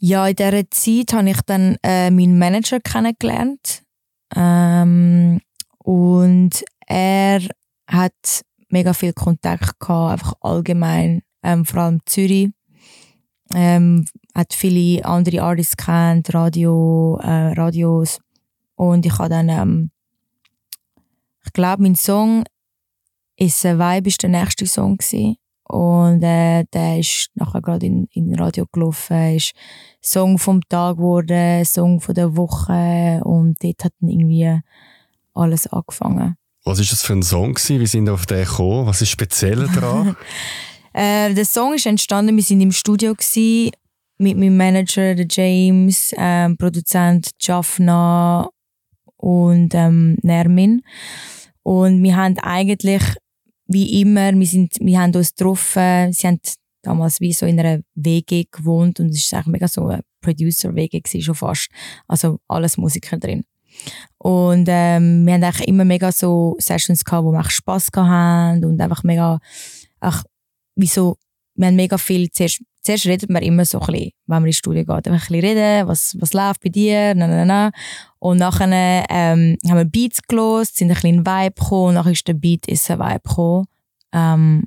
[0.00, 3.80] Ja, in dieser Zeit habe ich dann äh, meinen Manager kennengelernt.
[4.36, 5.40] Ähm,
[5.78, 7.42] und er
[7.86, 12.50] hat mega viel Kontakt gehabt, einfach allgemein, ähm, vor allem Zürich.
[13.54, 14.04] Ähm,
[14.34, 18.18] hat viele andere Artists kennt, Radio, äh, Radios.
[18.74, 19.90] Und ich habe dann, ähm,
[21.44, 22.44] ich glaube, mein Song
[23.36, 25.36] ist ein Vibe ist der nächste Song gewesen.
[25.68, 29.54] Und äh, der ist nachher gerade in, in Radio gelaufen, ist
[30.02, 34.60] Song vom Tag geworden, Song von der Woche und dort hat dann irgendwie
[35.32, 36.36] alles angefangen.
[36.64, 37.80] Was ist das für ein Song gewesen?
[37.80, 38.86] Wie sind auf den gekommen?
[38.86, 40.16] Was ist speziell daran?
[40.94, 43.72] äh, der Song ist entstanden, wir sind im Studio gewesen,
[44.16, 48.48] mit meinem Manager, der James, ähm, Produzent Jaffna
[49.16, 50.82] und ähm, Nermin.
[51.62, 53.02] Und wir haben eigentlich
[53.66, 56.40] wie immer, wir, sind, wir haben uns getroffen, sie haben
[56.82, 61.02] damals wie so in einer WG gewohnt und es war eigentlich mega so eine Producer-WG
[61.20, 61.68] schon fast.
[62.08, 63.44] Also alles Musiker drin.
[64.18, 69.02] Und ähm, wir eigentlich immer mega so Sessions gehabt, wo wir Spass hatten und einfach
[69.02, 69.38] mega,
[70.00, 70.24] ach,
[70.76, 71.16] wie so,
[71.56, 74.56] wir haben mega viel, zuerst, zuerst redet man immer so ein bisschen, wenn man ins
[74.56, 77.70] Studio geht, einfach ein bisschen reden, was, was läuft bei dir, na, na, na.
[78.18, 78.68] Und nachher
[79.10, 82.34] ähm, haben wir Beats gelost, sind ein bisschen in Vibe gekommen, und nachher ist der
[82.34, 83.66] Beat ist ein Vibe gekommen.
[84.12, 84.64] Ähm,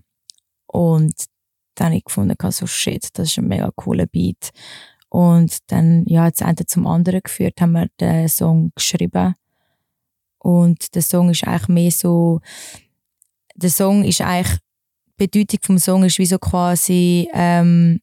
[0.67, 1.13] und
[1.75, 4.51] dann habe ich gefunden, so shit, das ist ein mega cooler Beat.
[5.09, 9.35] Und dann, ja, es eine zum anderen geführt, haben wir den Song geschrieben.
[10.39, 12.41] Und der Song ist eigentlich mehr so,
[13.55, 14.59] der Song ist eigentlich,
[15.19, 17.99] die Bedeutung vom Song ist wie so quasi, ähm,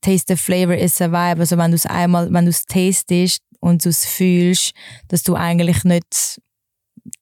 [0.00, 1.40] Taste the flavor is a vibe.
[1.40, 4.72] Also wenn du es einmal, wenn du es tastest und du es fühlst,
[5.08, 6.40] dass du eigentlich nicht,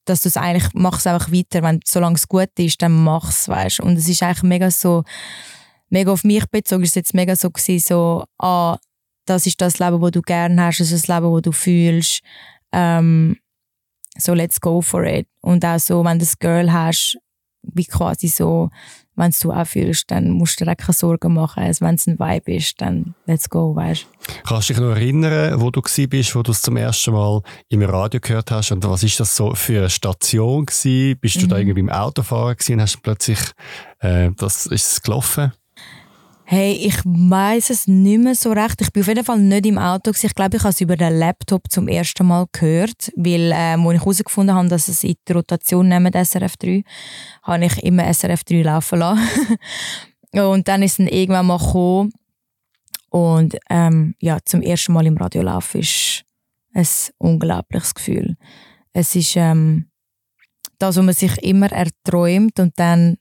[0.05, 3.81] dass du es eigentlich machst einfach weiter, wenn solange es gut ist, dann mach's, weißt.
[3.81, 5.03] Und es ist eigentlich mega so,
[5.89, 8.77] mega auf mich bezogen, ist es jetzt mega so gewesen, so, ah,
[9.25, 12.21] das ist das Leben, das du gerne hast, das ist das Leben, das du fühlst,
[12.71, 13.37] ähm,
[14.17, 15.27] so let's go for it.
[15.41, 17.17] Und auch so, wenn du das Girl hast,
[17.61, 18.69] wie quasi so,
[19.15, 21.61] wenn du auch fühlst, dann musst du dir keine Sorgen machen.
[21.61, 24.07] Also wenn es ein Vibe ist, dann let's go, weißt
[24.45, 27.81] Kannst du dich noch erinnern, wo du bist, wo du es zum ersten Mal im
[27.83, 31.19] Radio gehört hast und was ist das so für eine Station gewesen?
[31.19, 31.49] Bist du mhm.
[31.49, 33.39] da irgendwie im Autofahren gewesen und hast plötzlich,
[33.99, 35.51] äh, das ist es gelaufen?
[36.51, 38.81] Hey, ich weiß es nicht mehr so recht.
[38.81, 40.09] Ich bin auf jeden Fall nicht im Auto.
[40.09, 43.93] Ich glaube, ich habe es über den Laptop zum ersten Mal gehört, weil äh, als
[43.93, 46.83] ich herausgefunden habe, dass es in die Rotation nehmen, SRF 3,
[47.43, 49.59] habe ich immer SRF 3 laufen lassen.
[50.31, 52.13] und dann ist es dann irgendwann mal gekommen.
[53.11, 56.23] Und ähm, ja, zum ersten Mal im Radio laufen ist
[56.73, 58.37] ein unglaubliches Gefühl.
[58.91, 59.91] Es ist ähm,
[60.79, 63.17] das, was man sich immer erträumt und dann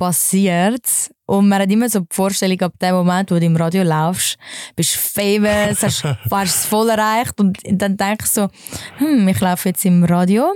[0.00, 3.82] passiert und man hat immer so die Vorstellung, ab dem Moment, wo du im Radio
[3.82, 4.38] laufst,
[4.74, 8.48] bist famous, hast, hast es voll erreicht und dann denke ich so,
[8.96, 10.52] hm, ich laufe jetzt im Radio.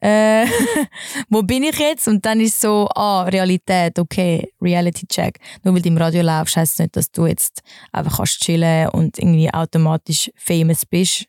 [0.00, 0.46] Äh,
[1.28, 2.08] wo bin ich jetzt?
[2.08, 5.38] Und dann ist so, ah, Realität, okay, Reality Check.
[5.62, 8.88] Nur weil du im Radio laufst, heisst es nicht, dass du jetzt einfach kannst chillen
[8.88, 11.26] und irgendwie automatisch famous bist.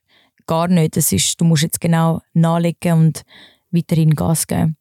[0.47, 0.97] Gar nicht.
[0.97, 3.21] Das ist, du musst jetzt genau nachlegen und
[3.69, 4.77] weiterhin Gas geben.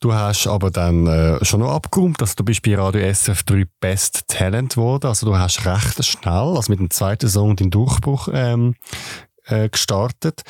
[0.00, 4.28] Du hast aber dann äh, schon noch abgeräumt, dass du bist bei Radio SF3 Best
[4.28, 5.06] Talent geworden.
[5.06, 8.76] Also du hast recht schnell, also mit dem zweiten Song den Durchbruch ähm,
[9.50, 10.42] äh, gestartet.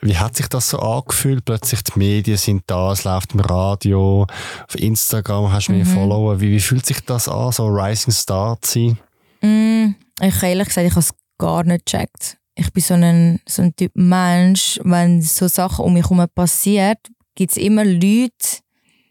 [0.00, 1.44] Wie hat sich das so angefühlt?
[1.44, 4.26] Plötzlich die Medien sind da, es läuft im Radio,
[4.68, 5.78] auf Instagram hast du mhm.
[5.78, 6.40] mehr Follower.
[6.40, 8.98] Wie, wie fühlt sich das an, so Rising Star zu sein?
[9.40, 12.38] Mm, ich ehrlich gesagt, ich habe es gar nicht gecheckt.
[12.54, 16.98] Ich bin so ein, so ein Typ Mensch, wenn so Sachen um mich herum passieren,
[17.34, 18.60] gibt es immer Leute,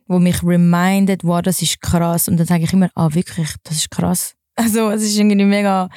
[0.08, 2.28] die mich reminden, wow, das ist krass.
[2.28, 4.36] Und dann sage ich immer, ah, wirklich, das ist krass.
[4.56, 5.90] Also, es ist irgendwie mega,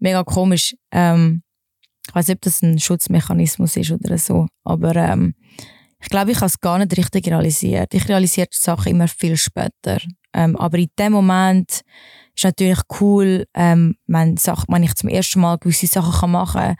[0.00, 0.74] mega komisch.
[0.90, 1.42] Ähm,
[2.06, 4.48] ich weiß nicht, ob das ein Schutzmechanismus ist oder so.
[4.64, 5.34] Aber ähm,
[6.00, 7.94] ich glaube, ich habe es gar nicht richtig realisiert.
[7.94, 10.00] Ich realisiere die Sachen immer viel später.
[10.34, 11.82] Ähm, aber in dem Moment
[12.36, 16.76] ist natürlich cool, ähm, wenn, Sachen, wenn ich zum ersten Mal gewisse Sachen machen kann.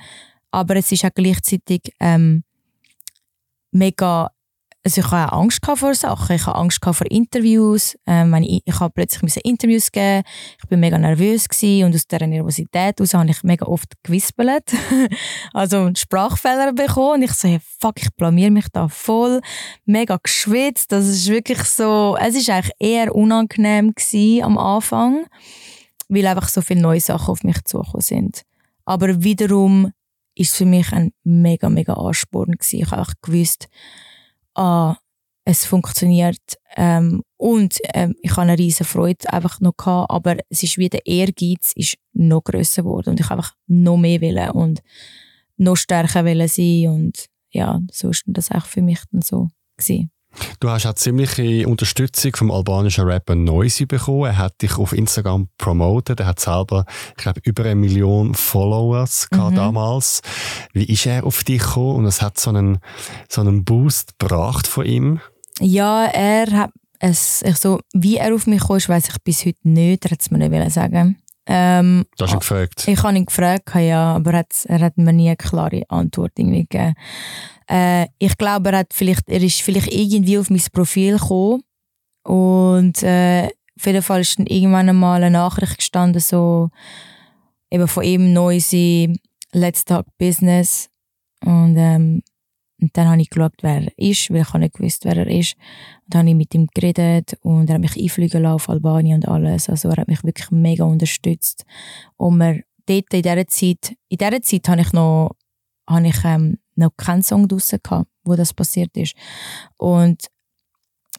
[0.51, 2.45] Aber es ist auch gleichzeitig ähm,
[3.71, 4.31] mega
[4.85, 6.37] also ich hatte auch Angst vor Sachen.
[6.37, 7.97] Ich hatte Angst vor Interviews.
[8.07, 10.23] Ähm, ich, ich habe plötzlich Interviews geben.
[10.63, 14.65] Ich war mega nervös gewesen und aus dieser Nervosität heraus habe ich mega oft gewispelt.
[15.55, 19.41] also Sprachfehler bekommen und ich so, hey, fuck, ich blamier mich da voll.
[19.87, 20.93] Mega geschwitzt.
[20.93, 23.95] Das ist wirklich so, es ist eigentlich eher unangenehm
[24.43, 25.25] am Anfang,
[26.11, 28.43] weil einfach so viele neue Sachen auf mich zugekommen sind.
[28.85, 29.93] Aber wiederum
[30.35, 32.81] ist für mich ein mega, mega Ansporn gewesen.
[32.81, 33.69] Ich habe einfach gewusst,
[34.55, 34.97] ah,
[35.45, 36.41] es funktioniert
[36.77, 40.89] ähm, und ähm, ich habe eine riesige Freude einfach noch gehabt, aber es ist wie
[40.89, 44.83] der Ehrgeiz ist noch größer geworden und ich einfach noch mehr wollen und
[45.57, 50.11] noch stärker wollen sein und ja, so ist das auch für mich dann so gewesen.
[50.61, 54.25] Du hast auch ziemliche Unterstützung vom albanischen Rapper Noisy bekommen.
[54.25, 56.21] Er hat dich auf Instagram promotet.
[56.21, 59.55] Er hat selber, ich glaube, über eine Million Followers mhm.
[59.55, 60.23] damals.
[60.73, 62.79] Wie ist er auf dich gekommen und es hat so einen,
[63.29, 65.21] so einen Boost gebracht von ihm?
[65.61, 69.59] Ja, er hat es, ich so, wie er auf mich kam, weiß ich bis heute
[69.63, 70.05] nicht.
[70.05, 71.19] Er hat es mir nicht sagen.
[71.47, 72.89] Ähm, du hast ihn gefragt?
[72.89, 76.33] Ich habe ihn gefragt, ja, aber er hat, er hat mir nie eine klare Antwort
[76.37, 76.95] irgendwie gegeben.
[77.69, 81.63] Äh, ich glaube, er, hat vielleicht, er ist vielleicht irgendwie auf mein Profil gekommen
[82.23, 86.71] und äh, auf jeden Fall ist dann irgendwann einmal eine Nachricht gestanden, so
[87.71, 89.19] eben von ihm, Noisy,
[89.53, 90.89] Let's Talk Business
[91.45, 92.23] und ähm,
[92.81, 95.55] und dann habe ich geschaut, wer er ist, weil ich nicht gewusst, wer er ist.
[96.05, 99.17] Und dann habe ich mit ihm geredet und er hat mich einfliegen lassen auf Albanien
[99.17, 99.69] und alles.
[99.69, 101.65] Also er hat mich wirklich mega unterstützt.
[102.17, 105.37] Und wir dort in dieser Zeit, in dieser Zeit habe ich noch,
[105.89, 109.15] habe ich, ähm, noch keinen Song draussen gehabt, wo das passiert ist.
[109.77, 110.27] Und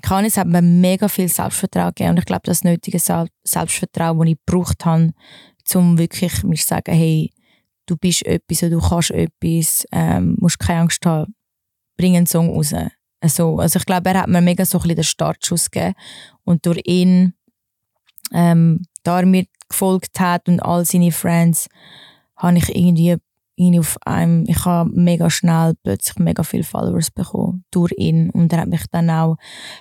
[0.01, 4.37] Kanis hat mir mega viel Selbstvertrauen gegeben und ich glaube, das nötige Selbstvertrauen, das ich
[4.45, 5.13] gebraucht habe,
[5.73, 7.31] um wirklich mir zu sagen, hey,
[7.85, 11.33] du bist etwas und du kannst etwas, ähm, musst keine Angst haben,
[11.97, 12.73] bring einen Song raus.
[13.21, 15.95] Also, also ich glaube, er hat mir mega so ein bisschen den Startschuss gegeben
[16.43, 17.33] und durch ihn,
[18.31, 21.67] ähm, da er mir gefolgt hat und all seine Friends,
[22.37, 23.17] habe ich irgendwie
[23.55, 28.51] ihn auf einem, ich habe mega schnell plötzlich mega viele Followers bekommen durch ihn und
[28.51, 29.37] er hat mich dann auch,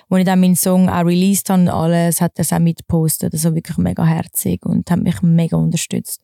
[0.09, 3.33] als ich dann meinen Song auch released habe und alles, hat er es auch mitgepostet,
[3.33, 6.21] also wirklich mega herzig und hat mich mega unterstützt.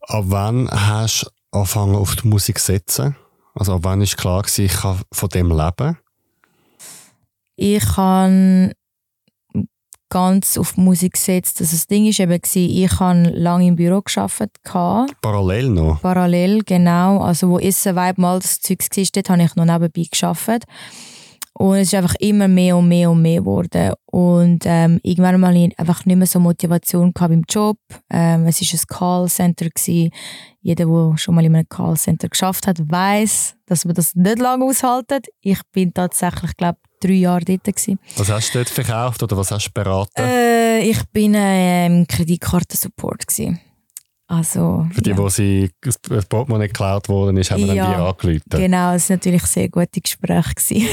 [0.00, 3.16] Ab wann hast du angefangen auf die Musik zu setzen?
[3.54, 5.98] Also ab wann war klar, gewesen, ich kann von dem leben?
[7.56, 8.72] Ich habe
[10.12, 11.60] ganz auf Musik gesetzt.
[11.60, 14.58] Also das Ding war eben, ich habe lange im Büro gearbeitet.
[15.22, 16.02] Parallel noch?
[16.02, 17.20] Parallel, genau.
[17.22, 20.64] Also wo Essen Vibe mal das Zeug war, dort habe ich noch nebenbei gearbeitet.
[21.54, 23.92] Und es ist einfach immer mehr und mehr und mehr geworden.
[24.06, 27.76] Und ähm, irgendwann mal ich einfach nicht mehr so Motivation gehabt im Job.
[28.10, 29.68] Ähm, es war ein Callcenter.
[29.68, 30.10] Gewesen.
[30.60, 34.64] Jeder, der schon mal in einem Callcenter geschafft hat, weiß, dass man das nicht lange
[34.64, 35.26] aushaltet.
[35.40, 37.64] Ich bin tatsächlich, glaube drei Jahre dort.
[37.64, 37.98] Gewesen.
[38.16, 40.22] Was hast du dort verkauft oder was hast du beraten?
[40.22, 43.26] Äh, ich bin äh, im Kreditkartensupport.
[43.26, 43.60] Gewesen.
[44.32, 45.18] Also, Für die, ja.
[45.18, 48.42] wo sie das Portemonnaie geklaut worden ist, haben wir ja, dann die angerufen.
[48.48, 50.86] Genau, es war natürlich sehr gute Gespräche.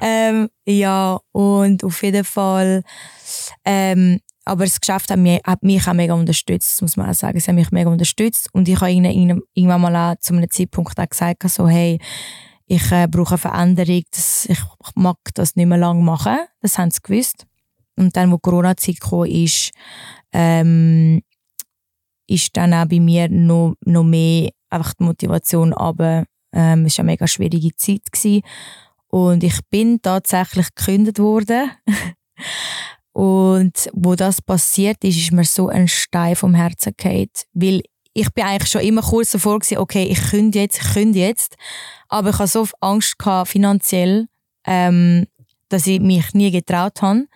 [0.00, 2.82] ähm, ja, und auf jeden Fall,
[3.64, 7.38] ähm, aber das Geschäft hat mich, hat mich auch mega unterstützt, muss man auch sagen.
[7.38, 11.08] Es hat mich mega unterstützt und ich habe irgendwann mal auch zu einem Zeitpunkt auch
[11.08, 12.00] gesagt, so, hey,
[12.66, 14.58] ich äh, brauche eine Veränderung, das, ich
[14.96, 16.38] mag das nicht mehr lange machen.
[16.62, 17.46] Das haben sie gewusst.
[17.94, 19.70] Und dann, wo Corona-Zeit kam, ist,
[20.32, 21.22] ähm,
[22.26, 27.04] ist dann auch bei mir noch, noch mehr einfach die Motivation aber ähm, es war
[27.04, 28.42] eine mega schwierige Zeit gewesen.
[29.08, 31.70] und ich bin tatsächlich gekündigt worden
[33.12, 37.82] und wo das passiert ist, ist mir so ein Stein vom Herzen gefallen, weil
[38.14, 41.56] ich bin eigentlich schon immer kurz davor gewesen, okay, ich künde jetzt, ich künde jetzt,
[42.08, 44.26] aber ich hatte so Angst gehabt, finanziell,
[44.66, 45.26] ähm,
[45.68, 47.26] dass ich mich nie getraut habe.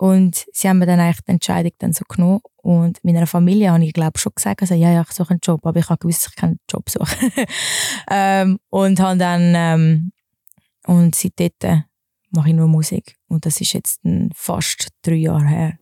[0.00, 2.40] Und sie haben mir dann eigentlich die Entscheidung dann so genommen.
[2.56, 5.66] Und meiner Familie habe ich, glaube schon gesagt, also, ja, ja, ich suche einen Job,
[5.66, 7.30] aber ich habe gewusst, ich kann einen Job suchen.
[8.10, 10.12] ähm, und habe dann, ähm,
[10.86, 11.84] und seitdem
[12.30, 13.18] mache ich nur Musik.
[13.28, 14.00] Und das ist jetzt
[14.34, 15.78] fast drei Jahre her.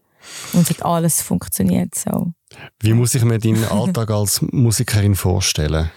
[0.53, 1.95] Und es hat alles funktioniert.
[1.95, 2.33] So.
[2.81, 5.93] Wie muss ich mir deinen Alltag als Musikerin vorstellen?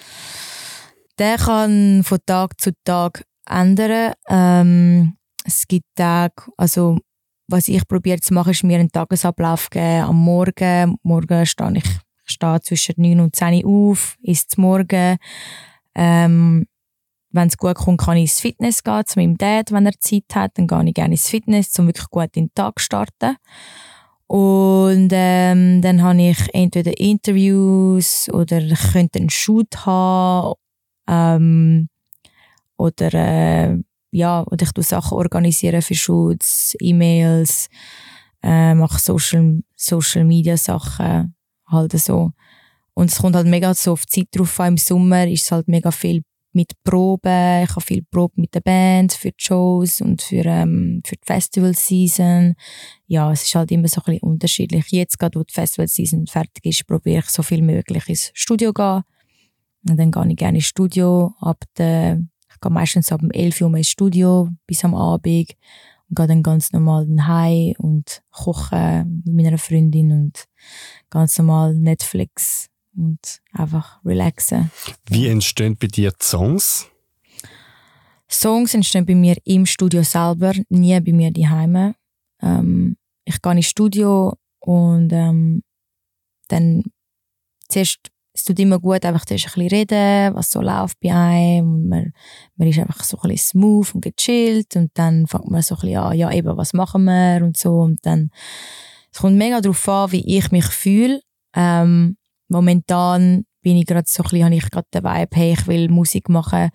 [1.17, 4.13] Der kann von Tag zu Tag ändern.
[4.29, 6.99] Ähm, es gibt Tage, also
[7.51, 10.03] was ich probiere zu machen, ist mir einen Tagesablauf geben.
[10.03, 11.83] Am Morgen, morgen stehe ich,
[12.25, 15.17] stehe zwischen 9 und 10 Uhr auf, esse Morgen.
[15.93, 16.65] Ähm,
[17.31, 20.23] wenn es gut kommt, kann ich ins Fitness gehen, zu meinem Dad, wenn er Zeit
[20.33, 20.57] hat.
[20.57, 23.37] Dann gehe ich gerne ins Fitness, um wirklich gut in den Tag zu starten.
[24.27, 30.55] Und ähm, dann habe ich entweder Interviews oder ich könnte einen Shoot haben.
[31.07, 31.89] Ähm,
[32.77, 33.77] oder äh,
[34.11, 37.69] ja, oder ich tue Sachen organisieren für Shoots, E-Mails,
[38.43, 41.35] äh, mache Social, Social Media Sachen,
[41.67, 42.31] halt so.
[42.93, 44.73] Und es kommt halt mega so auf die Zeit drauf an.
[44.73, 47.63] Im Sommer ist es halt mega viel mit Proben.
[47.63, 51.25] Ich habe viel Probe mit der Band für die Shows und für, ähm, für die
[51.25, 52.55] Festival Season.
[53.07, 54.85] Ja, es ist halt immer so ein bisschen unterschiedlich.
[54.91, 58.69] Jetzt gerade, wo die Festival Season fertig ist, probiere ich so viel möglich ins Studio
[58.69, 59.03] zu gehen
[59.89, 61.33] Und dann gehe ich gerne ins Studio.
[61.39, 62.21] Ab der,
[62.61, 65.55] gehe meistens ab dem 11 Uhr ins Studio bis am Abend
[66.09, 70.45] und gehe dann ganz normal heim und koche mit meiner Freundin und
[71.09, 73.19] ganz normal Netflix und
[73.53, 74.71] einfach relaxen.
[75.09, 76.87] Wie entstehen bei dir die Songs?
[78.29, 81.95] Songs entstehen bei mir im Studio selber, nie bei mir daheim.
[82.41, 85.63] Ähm, ich gehe ins Studio und ähm,
[86.47, 86.83] dann
[87.67, 91.89] zuerst es tut immer gut, einfach zuerst ein bisschen reden, was so läuft bei einem.
[91.89, 92.13] Man,
[92.55, 95.81] man ist einfach so ein bisschen smooth und gechillt und dann fängt man so ein
[95.81, 97.79] bisschen an, ja eben, was machen wir und so.
[97.79, 98.31] Und dann,
[99.11, 101.21] es kommt mega darauf an, wie ich mich fühle.
[101.55, 102.17] Ähm,
[102.47, 105.89] momentan bin ich gerade so ein bisschen, habe ich gerade den Vibe, hey, ich will
[105.89, 106.69] Musik machen,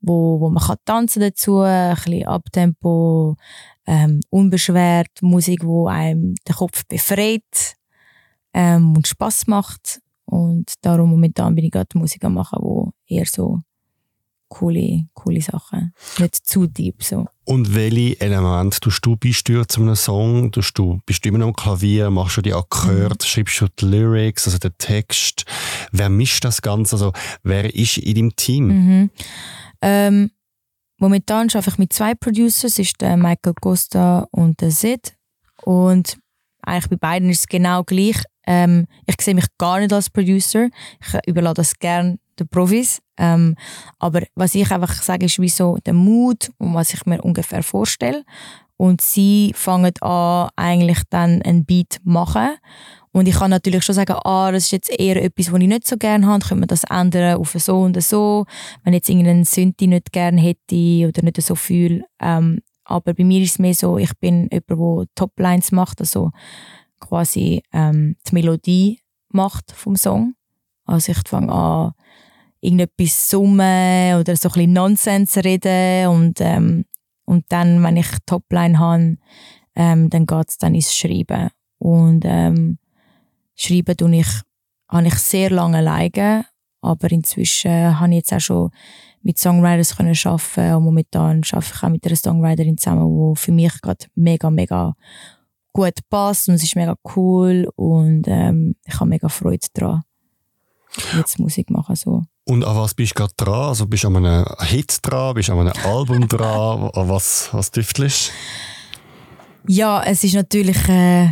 [0.00, 3.36] wo, wo man kann tanzen dazu, ein bisschen Abtempo,
[3.86, 7.76] ähm, unbeschwert, Musik, wo einem den Kopf befreit
[8.54, 10.01] ähm, und Spaß macht.
[10.32, 13.60] Und darum momentan bin ich gerade Musik am machen, wo eher so
[14.48, 17.26] coole, coole Sachen, nicht zu deep so.
[17.44, 20.50] Und welche Elemente tust du beisteuern zu einem Song?
[20.50, 23.26] Tust du, bist du immer noch am Klavier, machst du die Akkorde, mhm.
[23.26, 25.44] schreibst du die Lyrics, also den Text?
[25.90, 26.96] Wer mischt das Ganze?
[26.96, 27.12] Also
[27.42, 28.68] wer ist in deinem Team?
[28.68, 29.10] Mhm.
[29.82, 30.30] Ähm,
[30.96, 35.14] momentan arbeite ich mit zwei Producers, ist der Michael Costa und der Sid.
[35.62, 36.16] Und
[36.62, 38.16] eigentlich bei beiden ist es genau gleich.
[38.46, 40.68] Ähm, ich sehe mich gar nicht als Producer.
[41.00, 43.00] Ich überlasse das gerne den Profis.
[43.18, 43.56] Ähm,
[43.98, 47.62] aber was ich einfach sage, ist wie so der Mut und was ich mir ungefähr
[47.62, 48.24] vorstelle.
[48.76, 52.56] Und sie fangen an, eigentlich dann ein Beat machen.
[53.12, 55.86] Und ich kann natürlich schon sagen, ah, das ist jetzt eher etwas, was ich nicht
[55.86, 58.46] so gerne habe, können wir das ändern auf so und so.
[58.82, 62.04] Wenn ich jetzt irgendeinen Synthi nicht gerne hätte oder nicht so fühle.
[62.20, 64.68] Ähm, aber bei mir ist es mehr so, ich bin jemand,
[65.00, 66.30] der Toplines macht, also
[67.02, 69.00] quasi ähm, die Melodie
[69.30, 70.34] macht vom Song.
[70.84, 71.92] Also ich fange an,
[72.60, 76.84] irgendetwas summen oder so ein bisschen Nonsens reden und, ähm,
[77.24, 79.16] und dann, wenn ich Topline habe,
[79.74, 81.50] ähm, dann geht es dann ins Schreiben.
[81.78, 82.78] Und ähm,
[83.54, 84.28] Schreiben tue ich,
[84.88, 86.46] habe ich sehr lange alleine,
[86.80, 88.70] aber inzwischen habe ich jetzt auch schon
[89.22, 93.52] mit Songwriters können arbeiten und momentan arbeite ich auch mit einer Songwriterin zusammen, die für
[93.52, 94.94] mich gerade mega, mega
[95.72, 100.02] gut passt und es ist mega cool und ähm, ich habe mega Freude daran,
[101.16, 102.22] jetzt Musik machen so.
[102.44, 103.68] Und an was bist du gerade dran?
[103.68, 105.34] Also bist du an einem Hit dran?
[105.34, 106.90] Bist du an einem Album dran?
[106.94, 108.32] An was, was tüftelst
[109.68, 110.88] Ja, es ist natürlich...
[110.88, 111.28] Äh,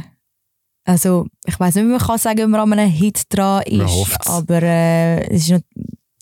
[0.84, 4.28] also, ich weiß nicht, wie man kann sagen, wenn man an einem Hit dran ist.
[4.28, 5.64] Aber äh, es ist...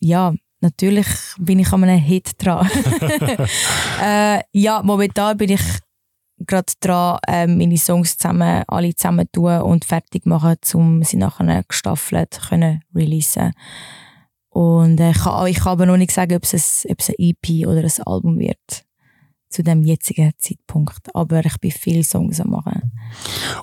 [0.01, 1.07] Ja, natürlich
[1.39, 2.69] bin ich an einem Hit dran.
[4.03, 5.63] äh, ja, momentan bin ich
[6.47, 11.63] gerade dran, äh, meine Songs zusammen, alle zusammen tun und fertig machen, um sie nachher
[11.65, 13.53] gestaffelt können releasen.
[14.51, 17.11] Und äh, ich, kann, ich kann aber noch nicht sagen, ob es, ein, ob es
[17.11, 18.85] ein EP oder ein Album wird
[19.49, 21.15] zu dem jetzigen Zeitpunkt.
[21.15, 22.93] Aber ich bin viele Songs am machen.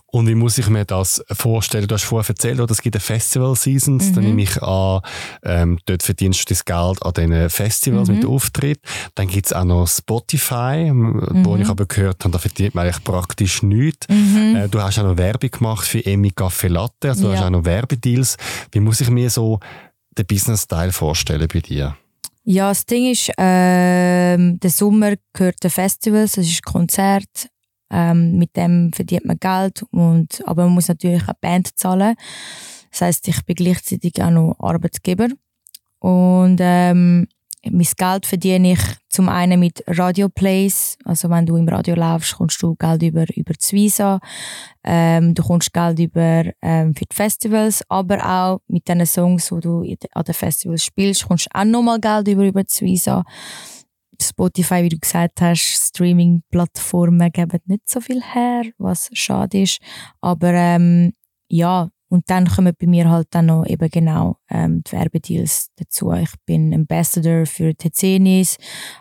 [0.07, 1.87] Und wie muss ich mir das vorstellen?
[1.87, 4.09] Du hast vorher erzählt, es gibt Festival Seasons.
[4.09, 4.13] Mhm.
[4.13, 5.01] Dann nehme ich an,
[5.43, 8.15] ähm, dort verdienst du das Geld an diesen Festivals mhm.
[8.15, 8.79] mit Auftritt.
[9.15, 11.45] Dann gibt es auch noch Spotify, mhm.
[11.45, 14.07] wo ich aber gehört habe, da verdient man eigentlich praktisch nichts.
[14.09, 14.55] Mhm.
[14.55, 17.35] Äh, du hast auch noch Werbung gemacht für Emi Café Latte, also du ja.
[17.35, 18.37] hast auch noch Werbedeals.
[18.71, 19.59] Wie muss ich mir so
[20.17, 21.97] den Business-Teil vorstellen bei dir?
[22.47, 27.49] Ja, das Ding ist, ähm, der Sommer gehört den Festivals, es ist Konzert,
[27.95, 32.15] ähm, mit dem verdient man Geld, und, aber man muss natürlich eine Band zahlen.
[32.91, 35.27] Das heißt, ich bin gleichzeitig auch noch Arbeitgeber.
[35.99, 37.27] Und ähm,
[37.71, 38.79] mein Geld verdiene ich
[39.09, 40.97] zum einen mit Radioplays.
[41.03, 44.19] Also wenn du im Radio laufst, kommst du Geld über, über das Visa.
[44.83, 49.59] Ähm, du kommst Geld über ähm, für die Festivals, aber auch mit den Songs, die
[49.61, 53.23] du an den Festivals spielst, kommst du auch nochmal Geld über, über das Visa.
[54.23, 59.79] Spotify, wie du gesagt hast, Streaming-Plattformen geben nicht so viel her, was schade ist.
[60.21, 61.13] Aber ähm,
[61.47, 66.11] ja, und dann kommen bei mir halt dann noch eben genau ähm, die Werbedeals dazu.
[66.13, 68.57] Ich bin Ambassador für Tecenis,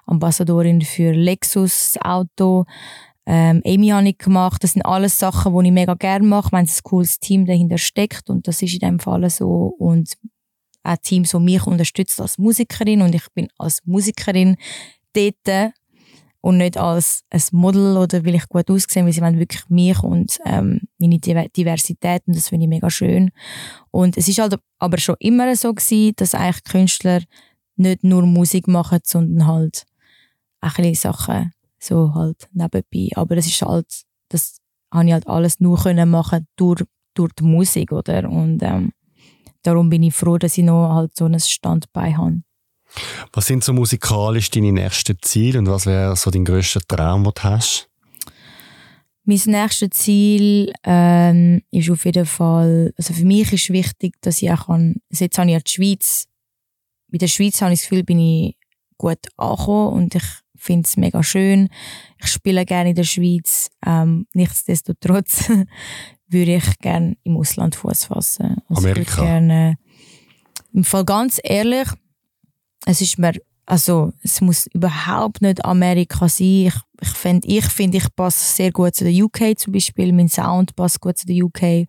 [0.07, 2.65] Ambassadorin für Lexus Auto.
[3.27, 4.65] Ähm, Amy habe ich gemacht.
[4.65, 7.79] Das sind alles Sachen, die ich mega gerne mache, wenn es ein cooles Team dahinter
[7.79, 8.31] steckt.
[8.31, 9.75] Und das ist in dem Fall so.
[9.79, 10.15] Und
[10.83, 13.03] ein Team, so mich unterstützt als Musikerin.
[13.03, 14.57] Und ich bin als Musikerin
[15.15, 15.73] dort
[16.41, 20.03] und nicht als ein Model oder will ich gut aussehen, weil sie wollen wirklich mich
[20.03, 23.31] und ähm, meine Diversität und das finde ich mega schön.
[23.91, 27.23] Und es ist halt aber schon immer so gewesen, dass eigentlich Künstler
[27.77, 29.85] nicht nur Musik machen, sondern halt
[30.61, 33.09] auch ein Sachen so halt nebenbei.
[33.15, 33.87] Aber das ist halt,
[34.29, 34.59] das
[34.93, 36.85] habe ich halt alles nur können machen durch,
[37.15, 38.29] durch die Musik, oder?
[38.29, 38.93] Und ähm,
[39.63, 42.43] darum bin ich froh, dass ich noch halt so ein Standbein habe.
[43.33, 47.33] Was sind so musikalisch deine nächsten Ziele und was wäre so dein grösster Traum, den
[47.35, 47.89] du hast?
[49.27, 54.51] Mein nächstes Ziel ähm, ist auf jeden Fall, also für mich ist wichtig, dass ich
[54.51, 56.27] auch kann, also jetzt habe ich ja die Schweiz,
[57.09, 58.57] bei der Schweiz habe ich das Gefühl, bin ich
[58.99, 60.25] gut angekommen und ich
[60.57, 61.69] finde es mega schön.
[62.19, 63.71] Ich spiele gerne in der Schweiz.
[63.87, 65.49] Ähm, nichtsdestotrotz
[66.29, 68.57] würde ich gerne im Ausland Fuß fassen.
[68.69, 69.23] Also Amerika.
[69.23, 69.77] Gerne,
[70.73, 71.89] Im Fall ganz ehrlich,
[72.87, 73.33] es ist mir,
[73.67, 76.67] also es muss überhaupt nicht Amerika sein.
[76.67, 80.13] Ich, ich finde, ich, find, ich passe sehr gut zu der UK zum Beispiel.
[80.13, 81.87] Mein Sound passt gut zu der UK.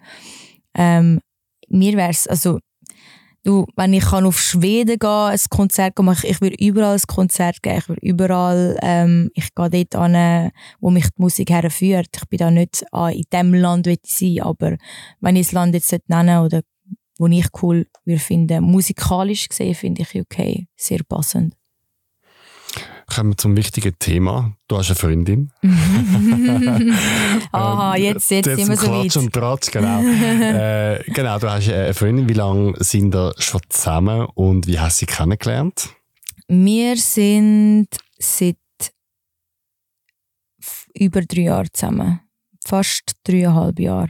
[0.73, 1.19] Ähm,
[1.67, 2.59] mir wäre es, also
[3.43, 7.61] du, wenn ich kann auf Schweden gehen, ein Konzert gehen, ich, würde überall ein Konzert
[7.61, 12.09] geben, ich würde überall, ähm, ich gehe dort an, wo mich die Musik herführt.
[12.15, 14.77] Ich bin da nicht ah, in dem Land will ich sein, aber
[15.21, 16.61] wenn ich das Land jetzt nennen oder
[17.17, 21.55] wo ich cool würde finden, musikalisch gesehen finde ich UK sehr passend.
[23.07, 24.57] Kommen wir zum wichtigen Thema.
[24.67, 25.51] Du hast eine Freundin.
[27.51, 29.15] Aha, jetzt, jetzt, jetzt sind wir so weit.
[29.15, 30.01] und Tratsch, genau.
[30.03, 32.27] äh, genau, du hast eine Freundin.
[32.27, 35.89] Wie lange sind ihr schon zusammen und wie hast du sie kennengelernt?
[36.47, 38.57] Wir sind seit
[40.95, 42.21] über drei Jahren zusammen.
[42.65, 44.09] Fast dreieinhalb Jahre.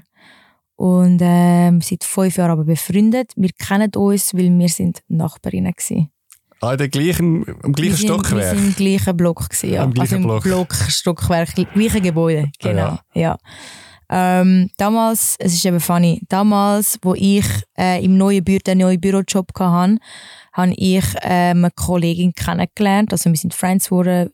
[0.76, 3.32] Und ähm, seit fünf Jahren aber befreundet.
[3.36, 6.10] Wir kennen uns, weil wir sind Nachbarinnen waren.
[6.62, 8.54] Ah, in der gleichen, im gleichen wir sind, Stockwerk?
[8.54, 9.50] Wir sind im gleichen Block.
[9.50, 9.84] Gewesen, ja.
[9.84, 10.44] Im gleichen also im Block.
[10.44, 12.52] Block, Stockwerk, gleiche Gebäude.
[12.60, 12.82] Genau.
[12.82, 13.38] Ah, ja.
[14.10, 17.46] Ähm, damals, es ist eben funny, damals, wo ich
[17.78, 19.98] äh, im neuen Büro, den neuen Bürojob hatte,
[20.54, 23.12] habe ich ähm, eine Kollegin kennengelernt.
[23.12, 24.30] Also wir sind Friends geworden.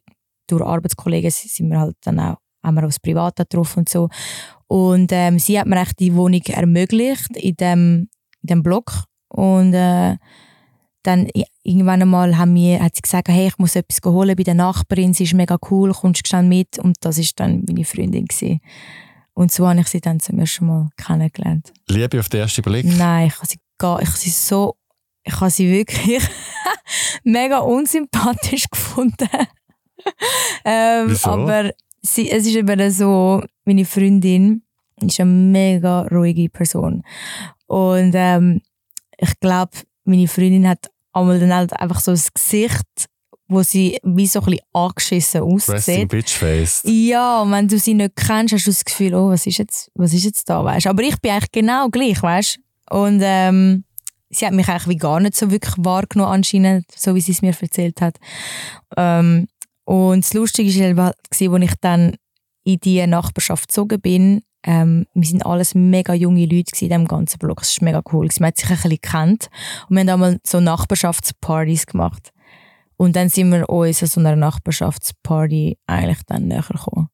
[0.47, 4.09] Durch Arbeitskollegen sind wir halt dann auch, haben wir aus Privat getroffen und so.
[4.71, 8.09] Und ähm, sie hat mir echt die Wohnung ermöglicht in dem,
[8.41, 9.03] in dem Block.
[9.27, 10.15] Und äh,
[11.03, 11.27] dann
[11.61, 15.13] irgendwann einmal haben wir, hat sie gesagt, hey, ich muss etwas holen bei der Nachbarin,
[15.13, 16.79] sie ist mega cool, kommst du schnell mit?
[16.79, 18.61] Und das ist dann meine Freundin gewesen.
[19.33, 21.73] Und so habe ich sie dann zum ersten Mal kennengelernt.
[21.89, 22.85] Liebe auf den ersten Blick?
[22.85, 24.77] Nein, ich habe sie gar, ich habe sie so,
[25.25, 26.23] ich habe sie wirklich
[27.25, 29.27] mega unsympathisch gefunden.
[30.63, 31.29] ähm, Wieso?
[31.29, 31.71] aber
[32.01, 34.63] sie, es ist eben so, meine Freundin
[35.01, 37.03] ist eine mega ruhige Person.
[37.67, 38.61] Und ähm,
[39.17, 39.71] ich glaube,
[40.03, 43.09] meine Freundin hat einmal dann halt einfach so ein Gesicht,
[43.47, 46.07] wo sie wie so ein bisschen angeschissen aussieht.
[46.07, 46.83] Bitch Face.
[46.85, 49.91] Ja, und wenn du sie nicht kennst, hast du das Gefühl, oh, was ist jetzt,
[49.95, 50.87] was ist jetzt da, weißt?
[50.87, 52.59] Aber ich bin eigentlich genau gleich, weißt?
[52.89, 53.83] Und ähm,
[54.29, 57.41] sie hat mich eigentlich wie gar nicht so wirklich wahrgenommen anscheinend, so wie sie es
[57.41, 58.17] mir erzählt hat.
[58.95, 59.47] Ähm,
[59.91, 62.15] und das Lustige war, als ich dann
[62.63, 67.39] in die Nachbarschaft gezogen bin, ähm, wir sind alles mega junge Leute in diesem ganzen
[67.39, 67.61] Block.
[67.61, 68.29] Es war mega cool.
[68.39, 69.49] Man hat sich ein bisschen gekannt.
[69.89, 72.31] Und wir haben einmal so Nachbarschaftspartys gemacht.
[72.95, 77.09] Und dann sind wir uns an so einer Nachbarschaftsparty eigentlich dann näher gekommen.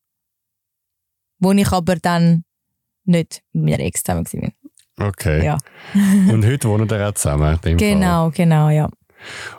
[1.39, 2.43] Wo ich aber dann
[3.05, 5.07] nicht mit meiner Ex zusammen war.
[5.07, 5.43] Okay.
[5.43, 5.57] Ja.
[5.95, 7.59] Und heute wohnen wir auch zusammen.
[7.63, 7.89] dem Fall.
[7.89, 8.87] Genau, genau, ja.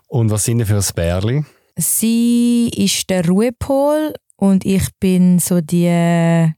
[0.07, 1.45] Und was sind ihr für ein Bärli?
[1.81, 6.53] Sie ist der Ruhepol und ich bin so die,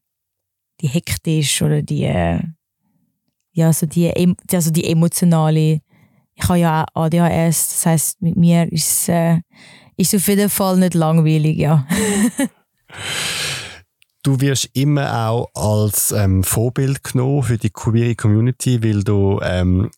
[0.81, 2.11] die hektisch oder die,
[3.53, 5.83] ja, so die, also die emotionale.
[6.35, 9.41] Ich habe ja auch ADHS, das heißt mit mir ist es äh,
[9.99, 11.87] ist auf jeden Fall nicht langweilig, ja.
[14.23, 19.91] Du wirst immer auch als ähm, Vorbild genommen für die queere Community, weil du ähm,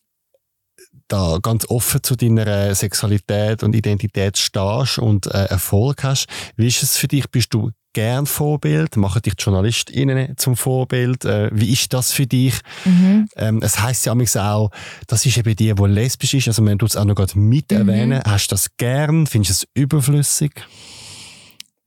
[1.07, 6.27] da ganz offen zu deiner Sexualität und Identität stehst und äh, Erfolg hast.
[6.55, 7.29] Wie ist es für dich?
[7.29, 8.97] Bist du gern Vorbild?
[8.97, 11.25] Machen dich die JournalistInnen zum Vorbild?
[11.25, 12.55] Äh, wie ist das für dich?
[12.85, 13.27] Mhm.
[13.35, 14.71] Ähm, es heisst ja auch,
[15.07, 16.47] das ist eben die, die lesbisch ist.
[16.47, 17.77] Also wenn du es auch noch gerade mit Mhm.
[17.77, 19.27] erwähnen, hast du das gern?
[19.27, 20.51] Findest du es überflüssig?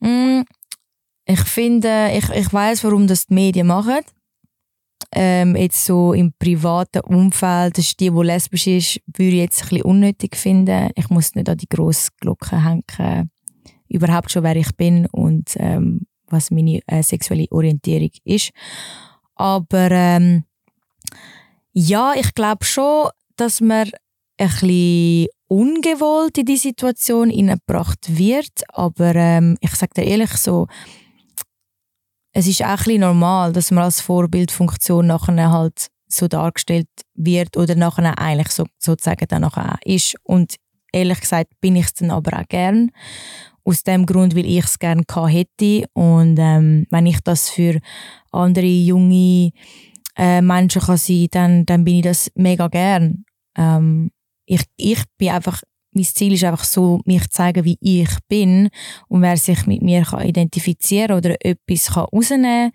[0.01, 0.43] Mm,
[1.29, 3.99] Ich finde, ich, ich weiß, warum das die Medien machen.
[5.13, 9.63] Ähm, jetzt so im privaten Umfeld, das ist die, die lesbisch ist, würde ich jetzt
[9.63, 10.91] ein bisschen unnötig finden.
[10.95, 13.31] Ich muss nicht an die grosse Glocke hängen,
[13.89, 18.51] überhaupt schon, wer ich bin und ähm, was meine äh, sexuelle Orientierung ist.
[19.37, 20.45] Aber ähm,
[21.73, 23.91] ja, ich glaube schon, dass man
[24.39, 28.63] ein bisschen ungewollt in die Situation hineingebracht wird.
[28.69, 30.67] Aber ähm, ich sage dir ehrlich so,
[32.39, 37.75] es ist auch ein normal, dass man als Vorbildfunktion nachher halt so dargestellt wird oder
[37.75, 39.57] nachher eigentlich so, sozusagen dann auch
[39.87, 40.17] ist.
[40.23, 40.57] Und
[40.93, 42.91] ehrlich gesagt bin ich es dann aber auch gern.
[43.65, 45.87] Aus dem Grund, weil ich es gerne hätte.
[45.95, 47.81] Und ähm, wenn ich das für
[48.33, 49.53] andere junge
[50.15, 53.25] äh, Menschen kann sein, dann, dann bin ich das mega gern.
[53.57, 54.11] Ähm,
[54.45, 55.63] ich, ich bin einfach,
[55.97, 58.69] mein Ziel ist einfach so, mich zu zeigen, wie ich bin
[59.09, 62.73] und wer sich mit mir kann identifizieren oder etwas kann rausnehmen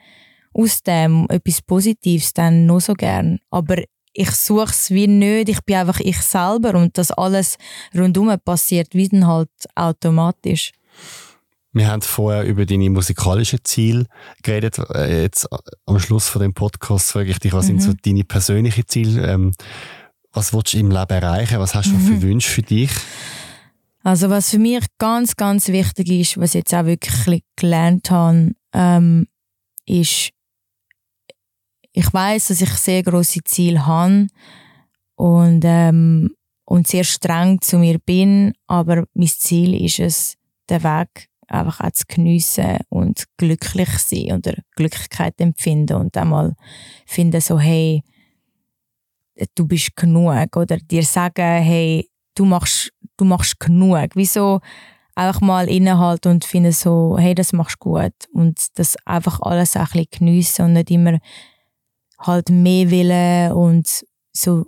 [0.54, 3.40] aus dem, etwas Positives, dann nur so gern.
[3.52, 3.78] Aber
[4.14, 7.58] ich suche es wie nicht, ich bin einfach ich selber und das alles
[7.96, 10.72] rundum passiert wie dann halt automatisch.
[11.74, 14.06] Wir haben vorher über deine musikalischen Ziele
[14.44, 14.78] geredet.
[14.94, 15.48] Äh, jetzt
[15.86, 17.80] am Schluss von dem Podcast frage ich dich, was mhm.
[17.80, 19.26] sind so deine persönlichen Ziele?
[19.26, 19.54] Ähm,
[20.34, 21.60] was willst du im Leben erreichen?
[21.60, 22.08] Was hast du mhm.
[22.08, 22.92] für Wünsche für dich?
[24.04, 28.52] Also was für mich ganz, ganz wichtig ist, was ich jetzt auch wirklich gelernt habe,
[28.74, 29.28] ähm,
[29.86, 30.32] ist,
[31.92, 34.28] ich weiß, dass ich sehr große Ziele habe
[35.16, 36.34] und, ähm,
[36.66, 40.36] und sehr streng zu mir bin, aber mein Ziel ist es,
[40.70, 46.56] den Weg einfach auch zu geniessen und glücklich sein oder Glücklichkeit empfinden und einmal
[47.06, 48.02] finden so, hey,
[49.56, 54.10] du bist genug oder dir sagen, hey, du machst, du machst genug.
[54.16, 54.62] Wieso
[55.16, 59.76] einfach mal innehalten und finden so, hey, das machst du gut und das einfach alles
[59.76, 61.20] ein bisschen geniessen und nicht immer
[62.20, 64.66] halt mehr willen und so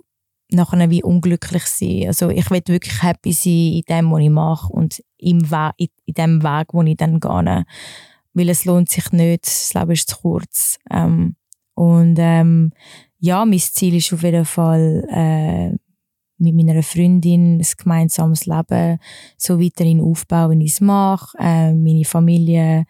[0.50, 2.04] nachher wie unglücklich sein.
[2.06, 5.40] Also ich will wirklich happy sein in dem, was ich mache und im
[5.76, 7.64] in, in dem Weg, wo ich dann gehe.
[8.34, 10.78] Weil es lohnt sich nicht, das Leben ist zu kurz.
[10.90, 11.36] Ähm,
[11.74, 12.72] und ähm,
[13.24, 15.70] ja, mein Ziel ist auf jeden Fall, äh,
[16.36, 18.98] mit meiner Freundin ein gemeinsames Leben
[19.38, 22.84] so weiterhin aufbauen, wie ich es mache, äh, meine Familie,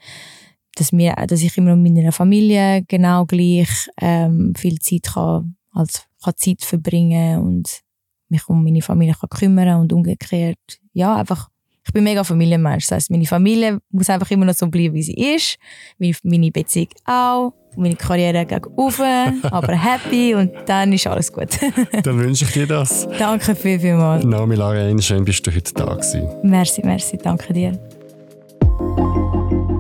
[0.75, 6.05] dass, wir, dass ich immer mit meiner Familie genau gleich ähm, viel Zeit kann, als
[6.23, 7.83] kann Zeit verbringen und
[8.29, 10.81] mich um meine Familie kann kümmern und umgekehrt.
[10.95, 11.49] Ja, einfach
[11.87, 12.87] ich bin mega Familienmensch.
[12.87, 15.59] Das heißt, meine Familie muss einfach immer noch so bleiben, wie sie ist.
[15.99, 17.53] Meine Beziehung auch.
[17.77, 19.01] Meine Karriere geht auf,
[19.43, 21.49] aber happy und dann ist alles gut.
[22.03, 23.09] dann wünsche ich dir das.
[23.19, 24.21] Danke viel, viel mal.
[24.21, 26.29] Naomi Larain, schön bist du heute da gewesen.
[26.43, 27.79] Merci, merci, danke dir.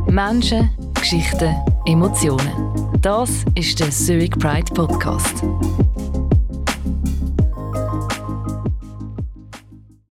[0.06, 1.54] Menschen, Geschichten,
[1.86, 2.52] Emotionen.
[3.00, 5.42] Das ist der Zurich Pride Podcast.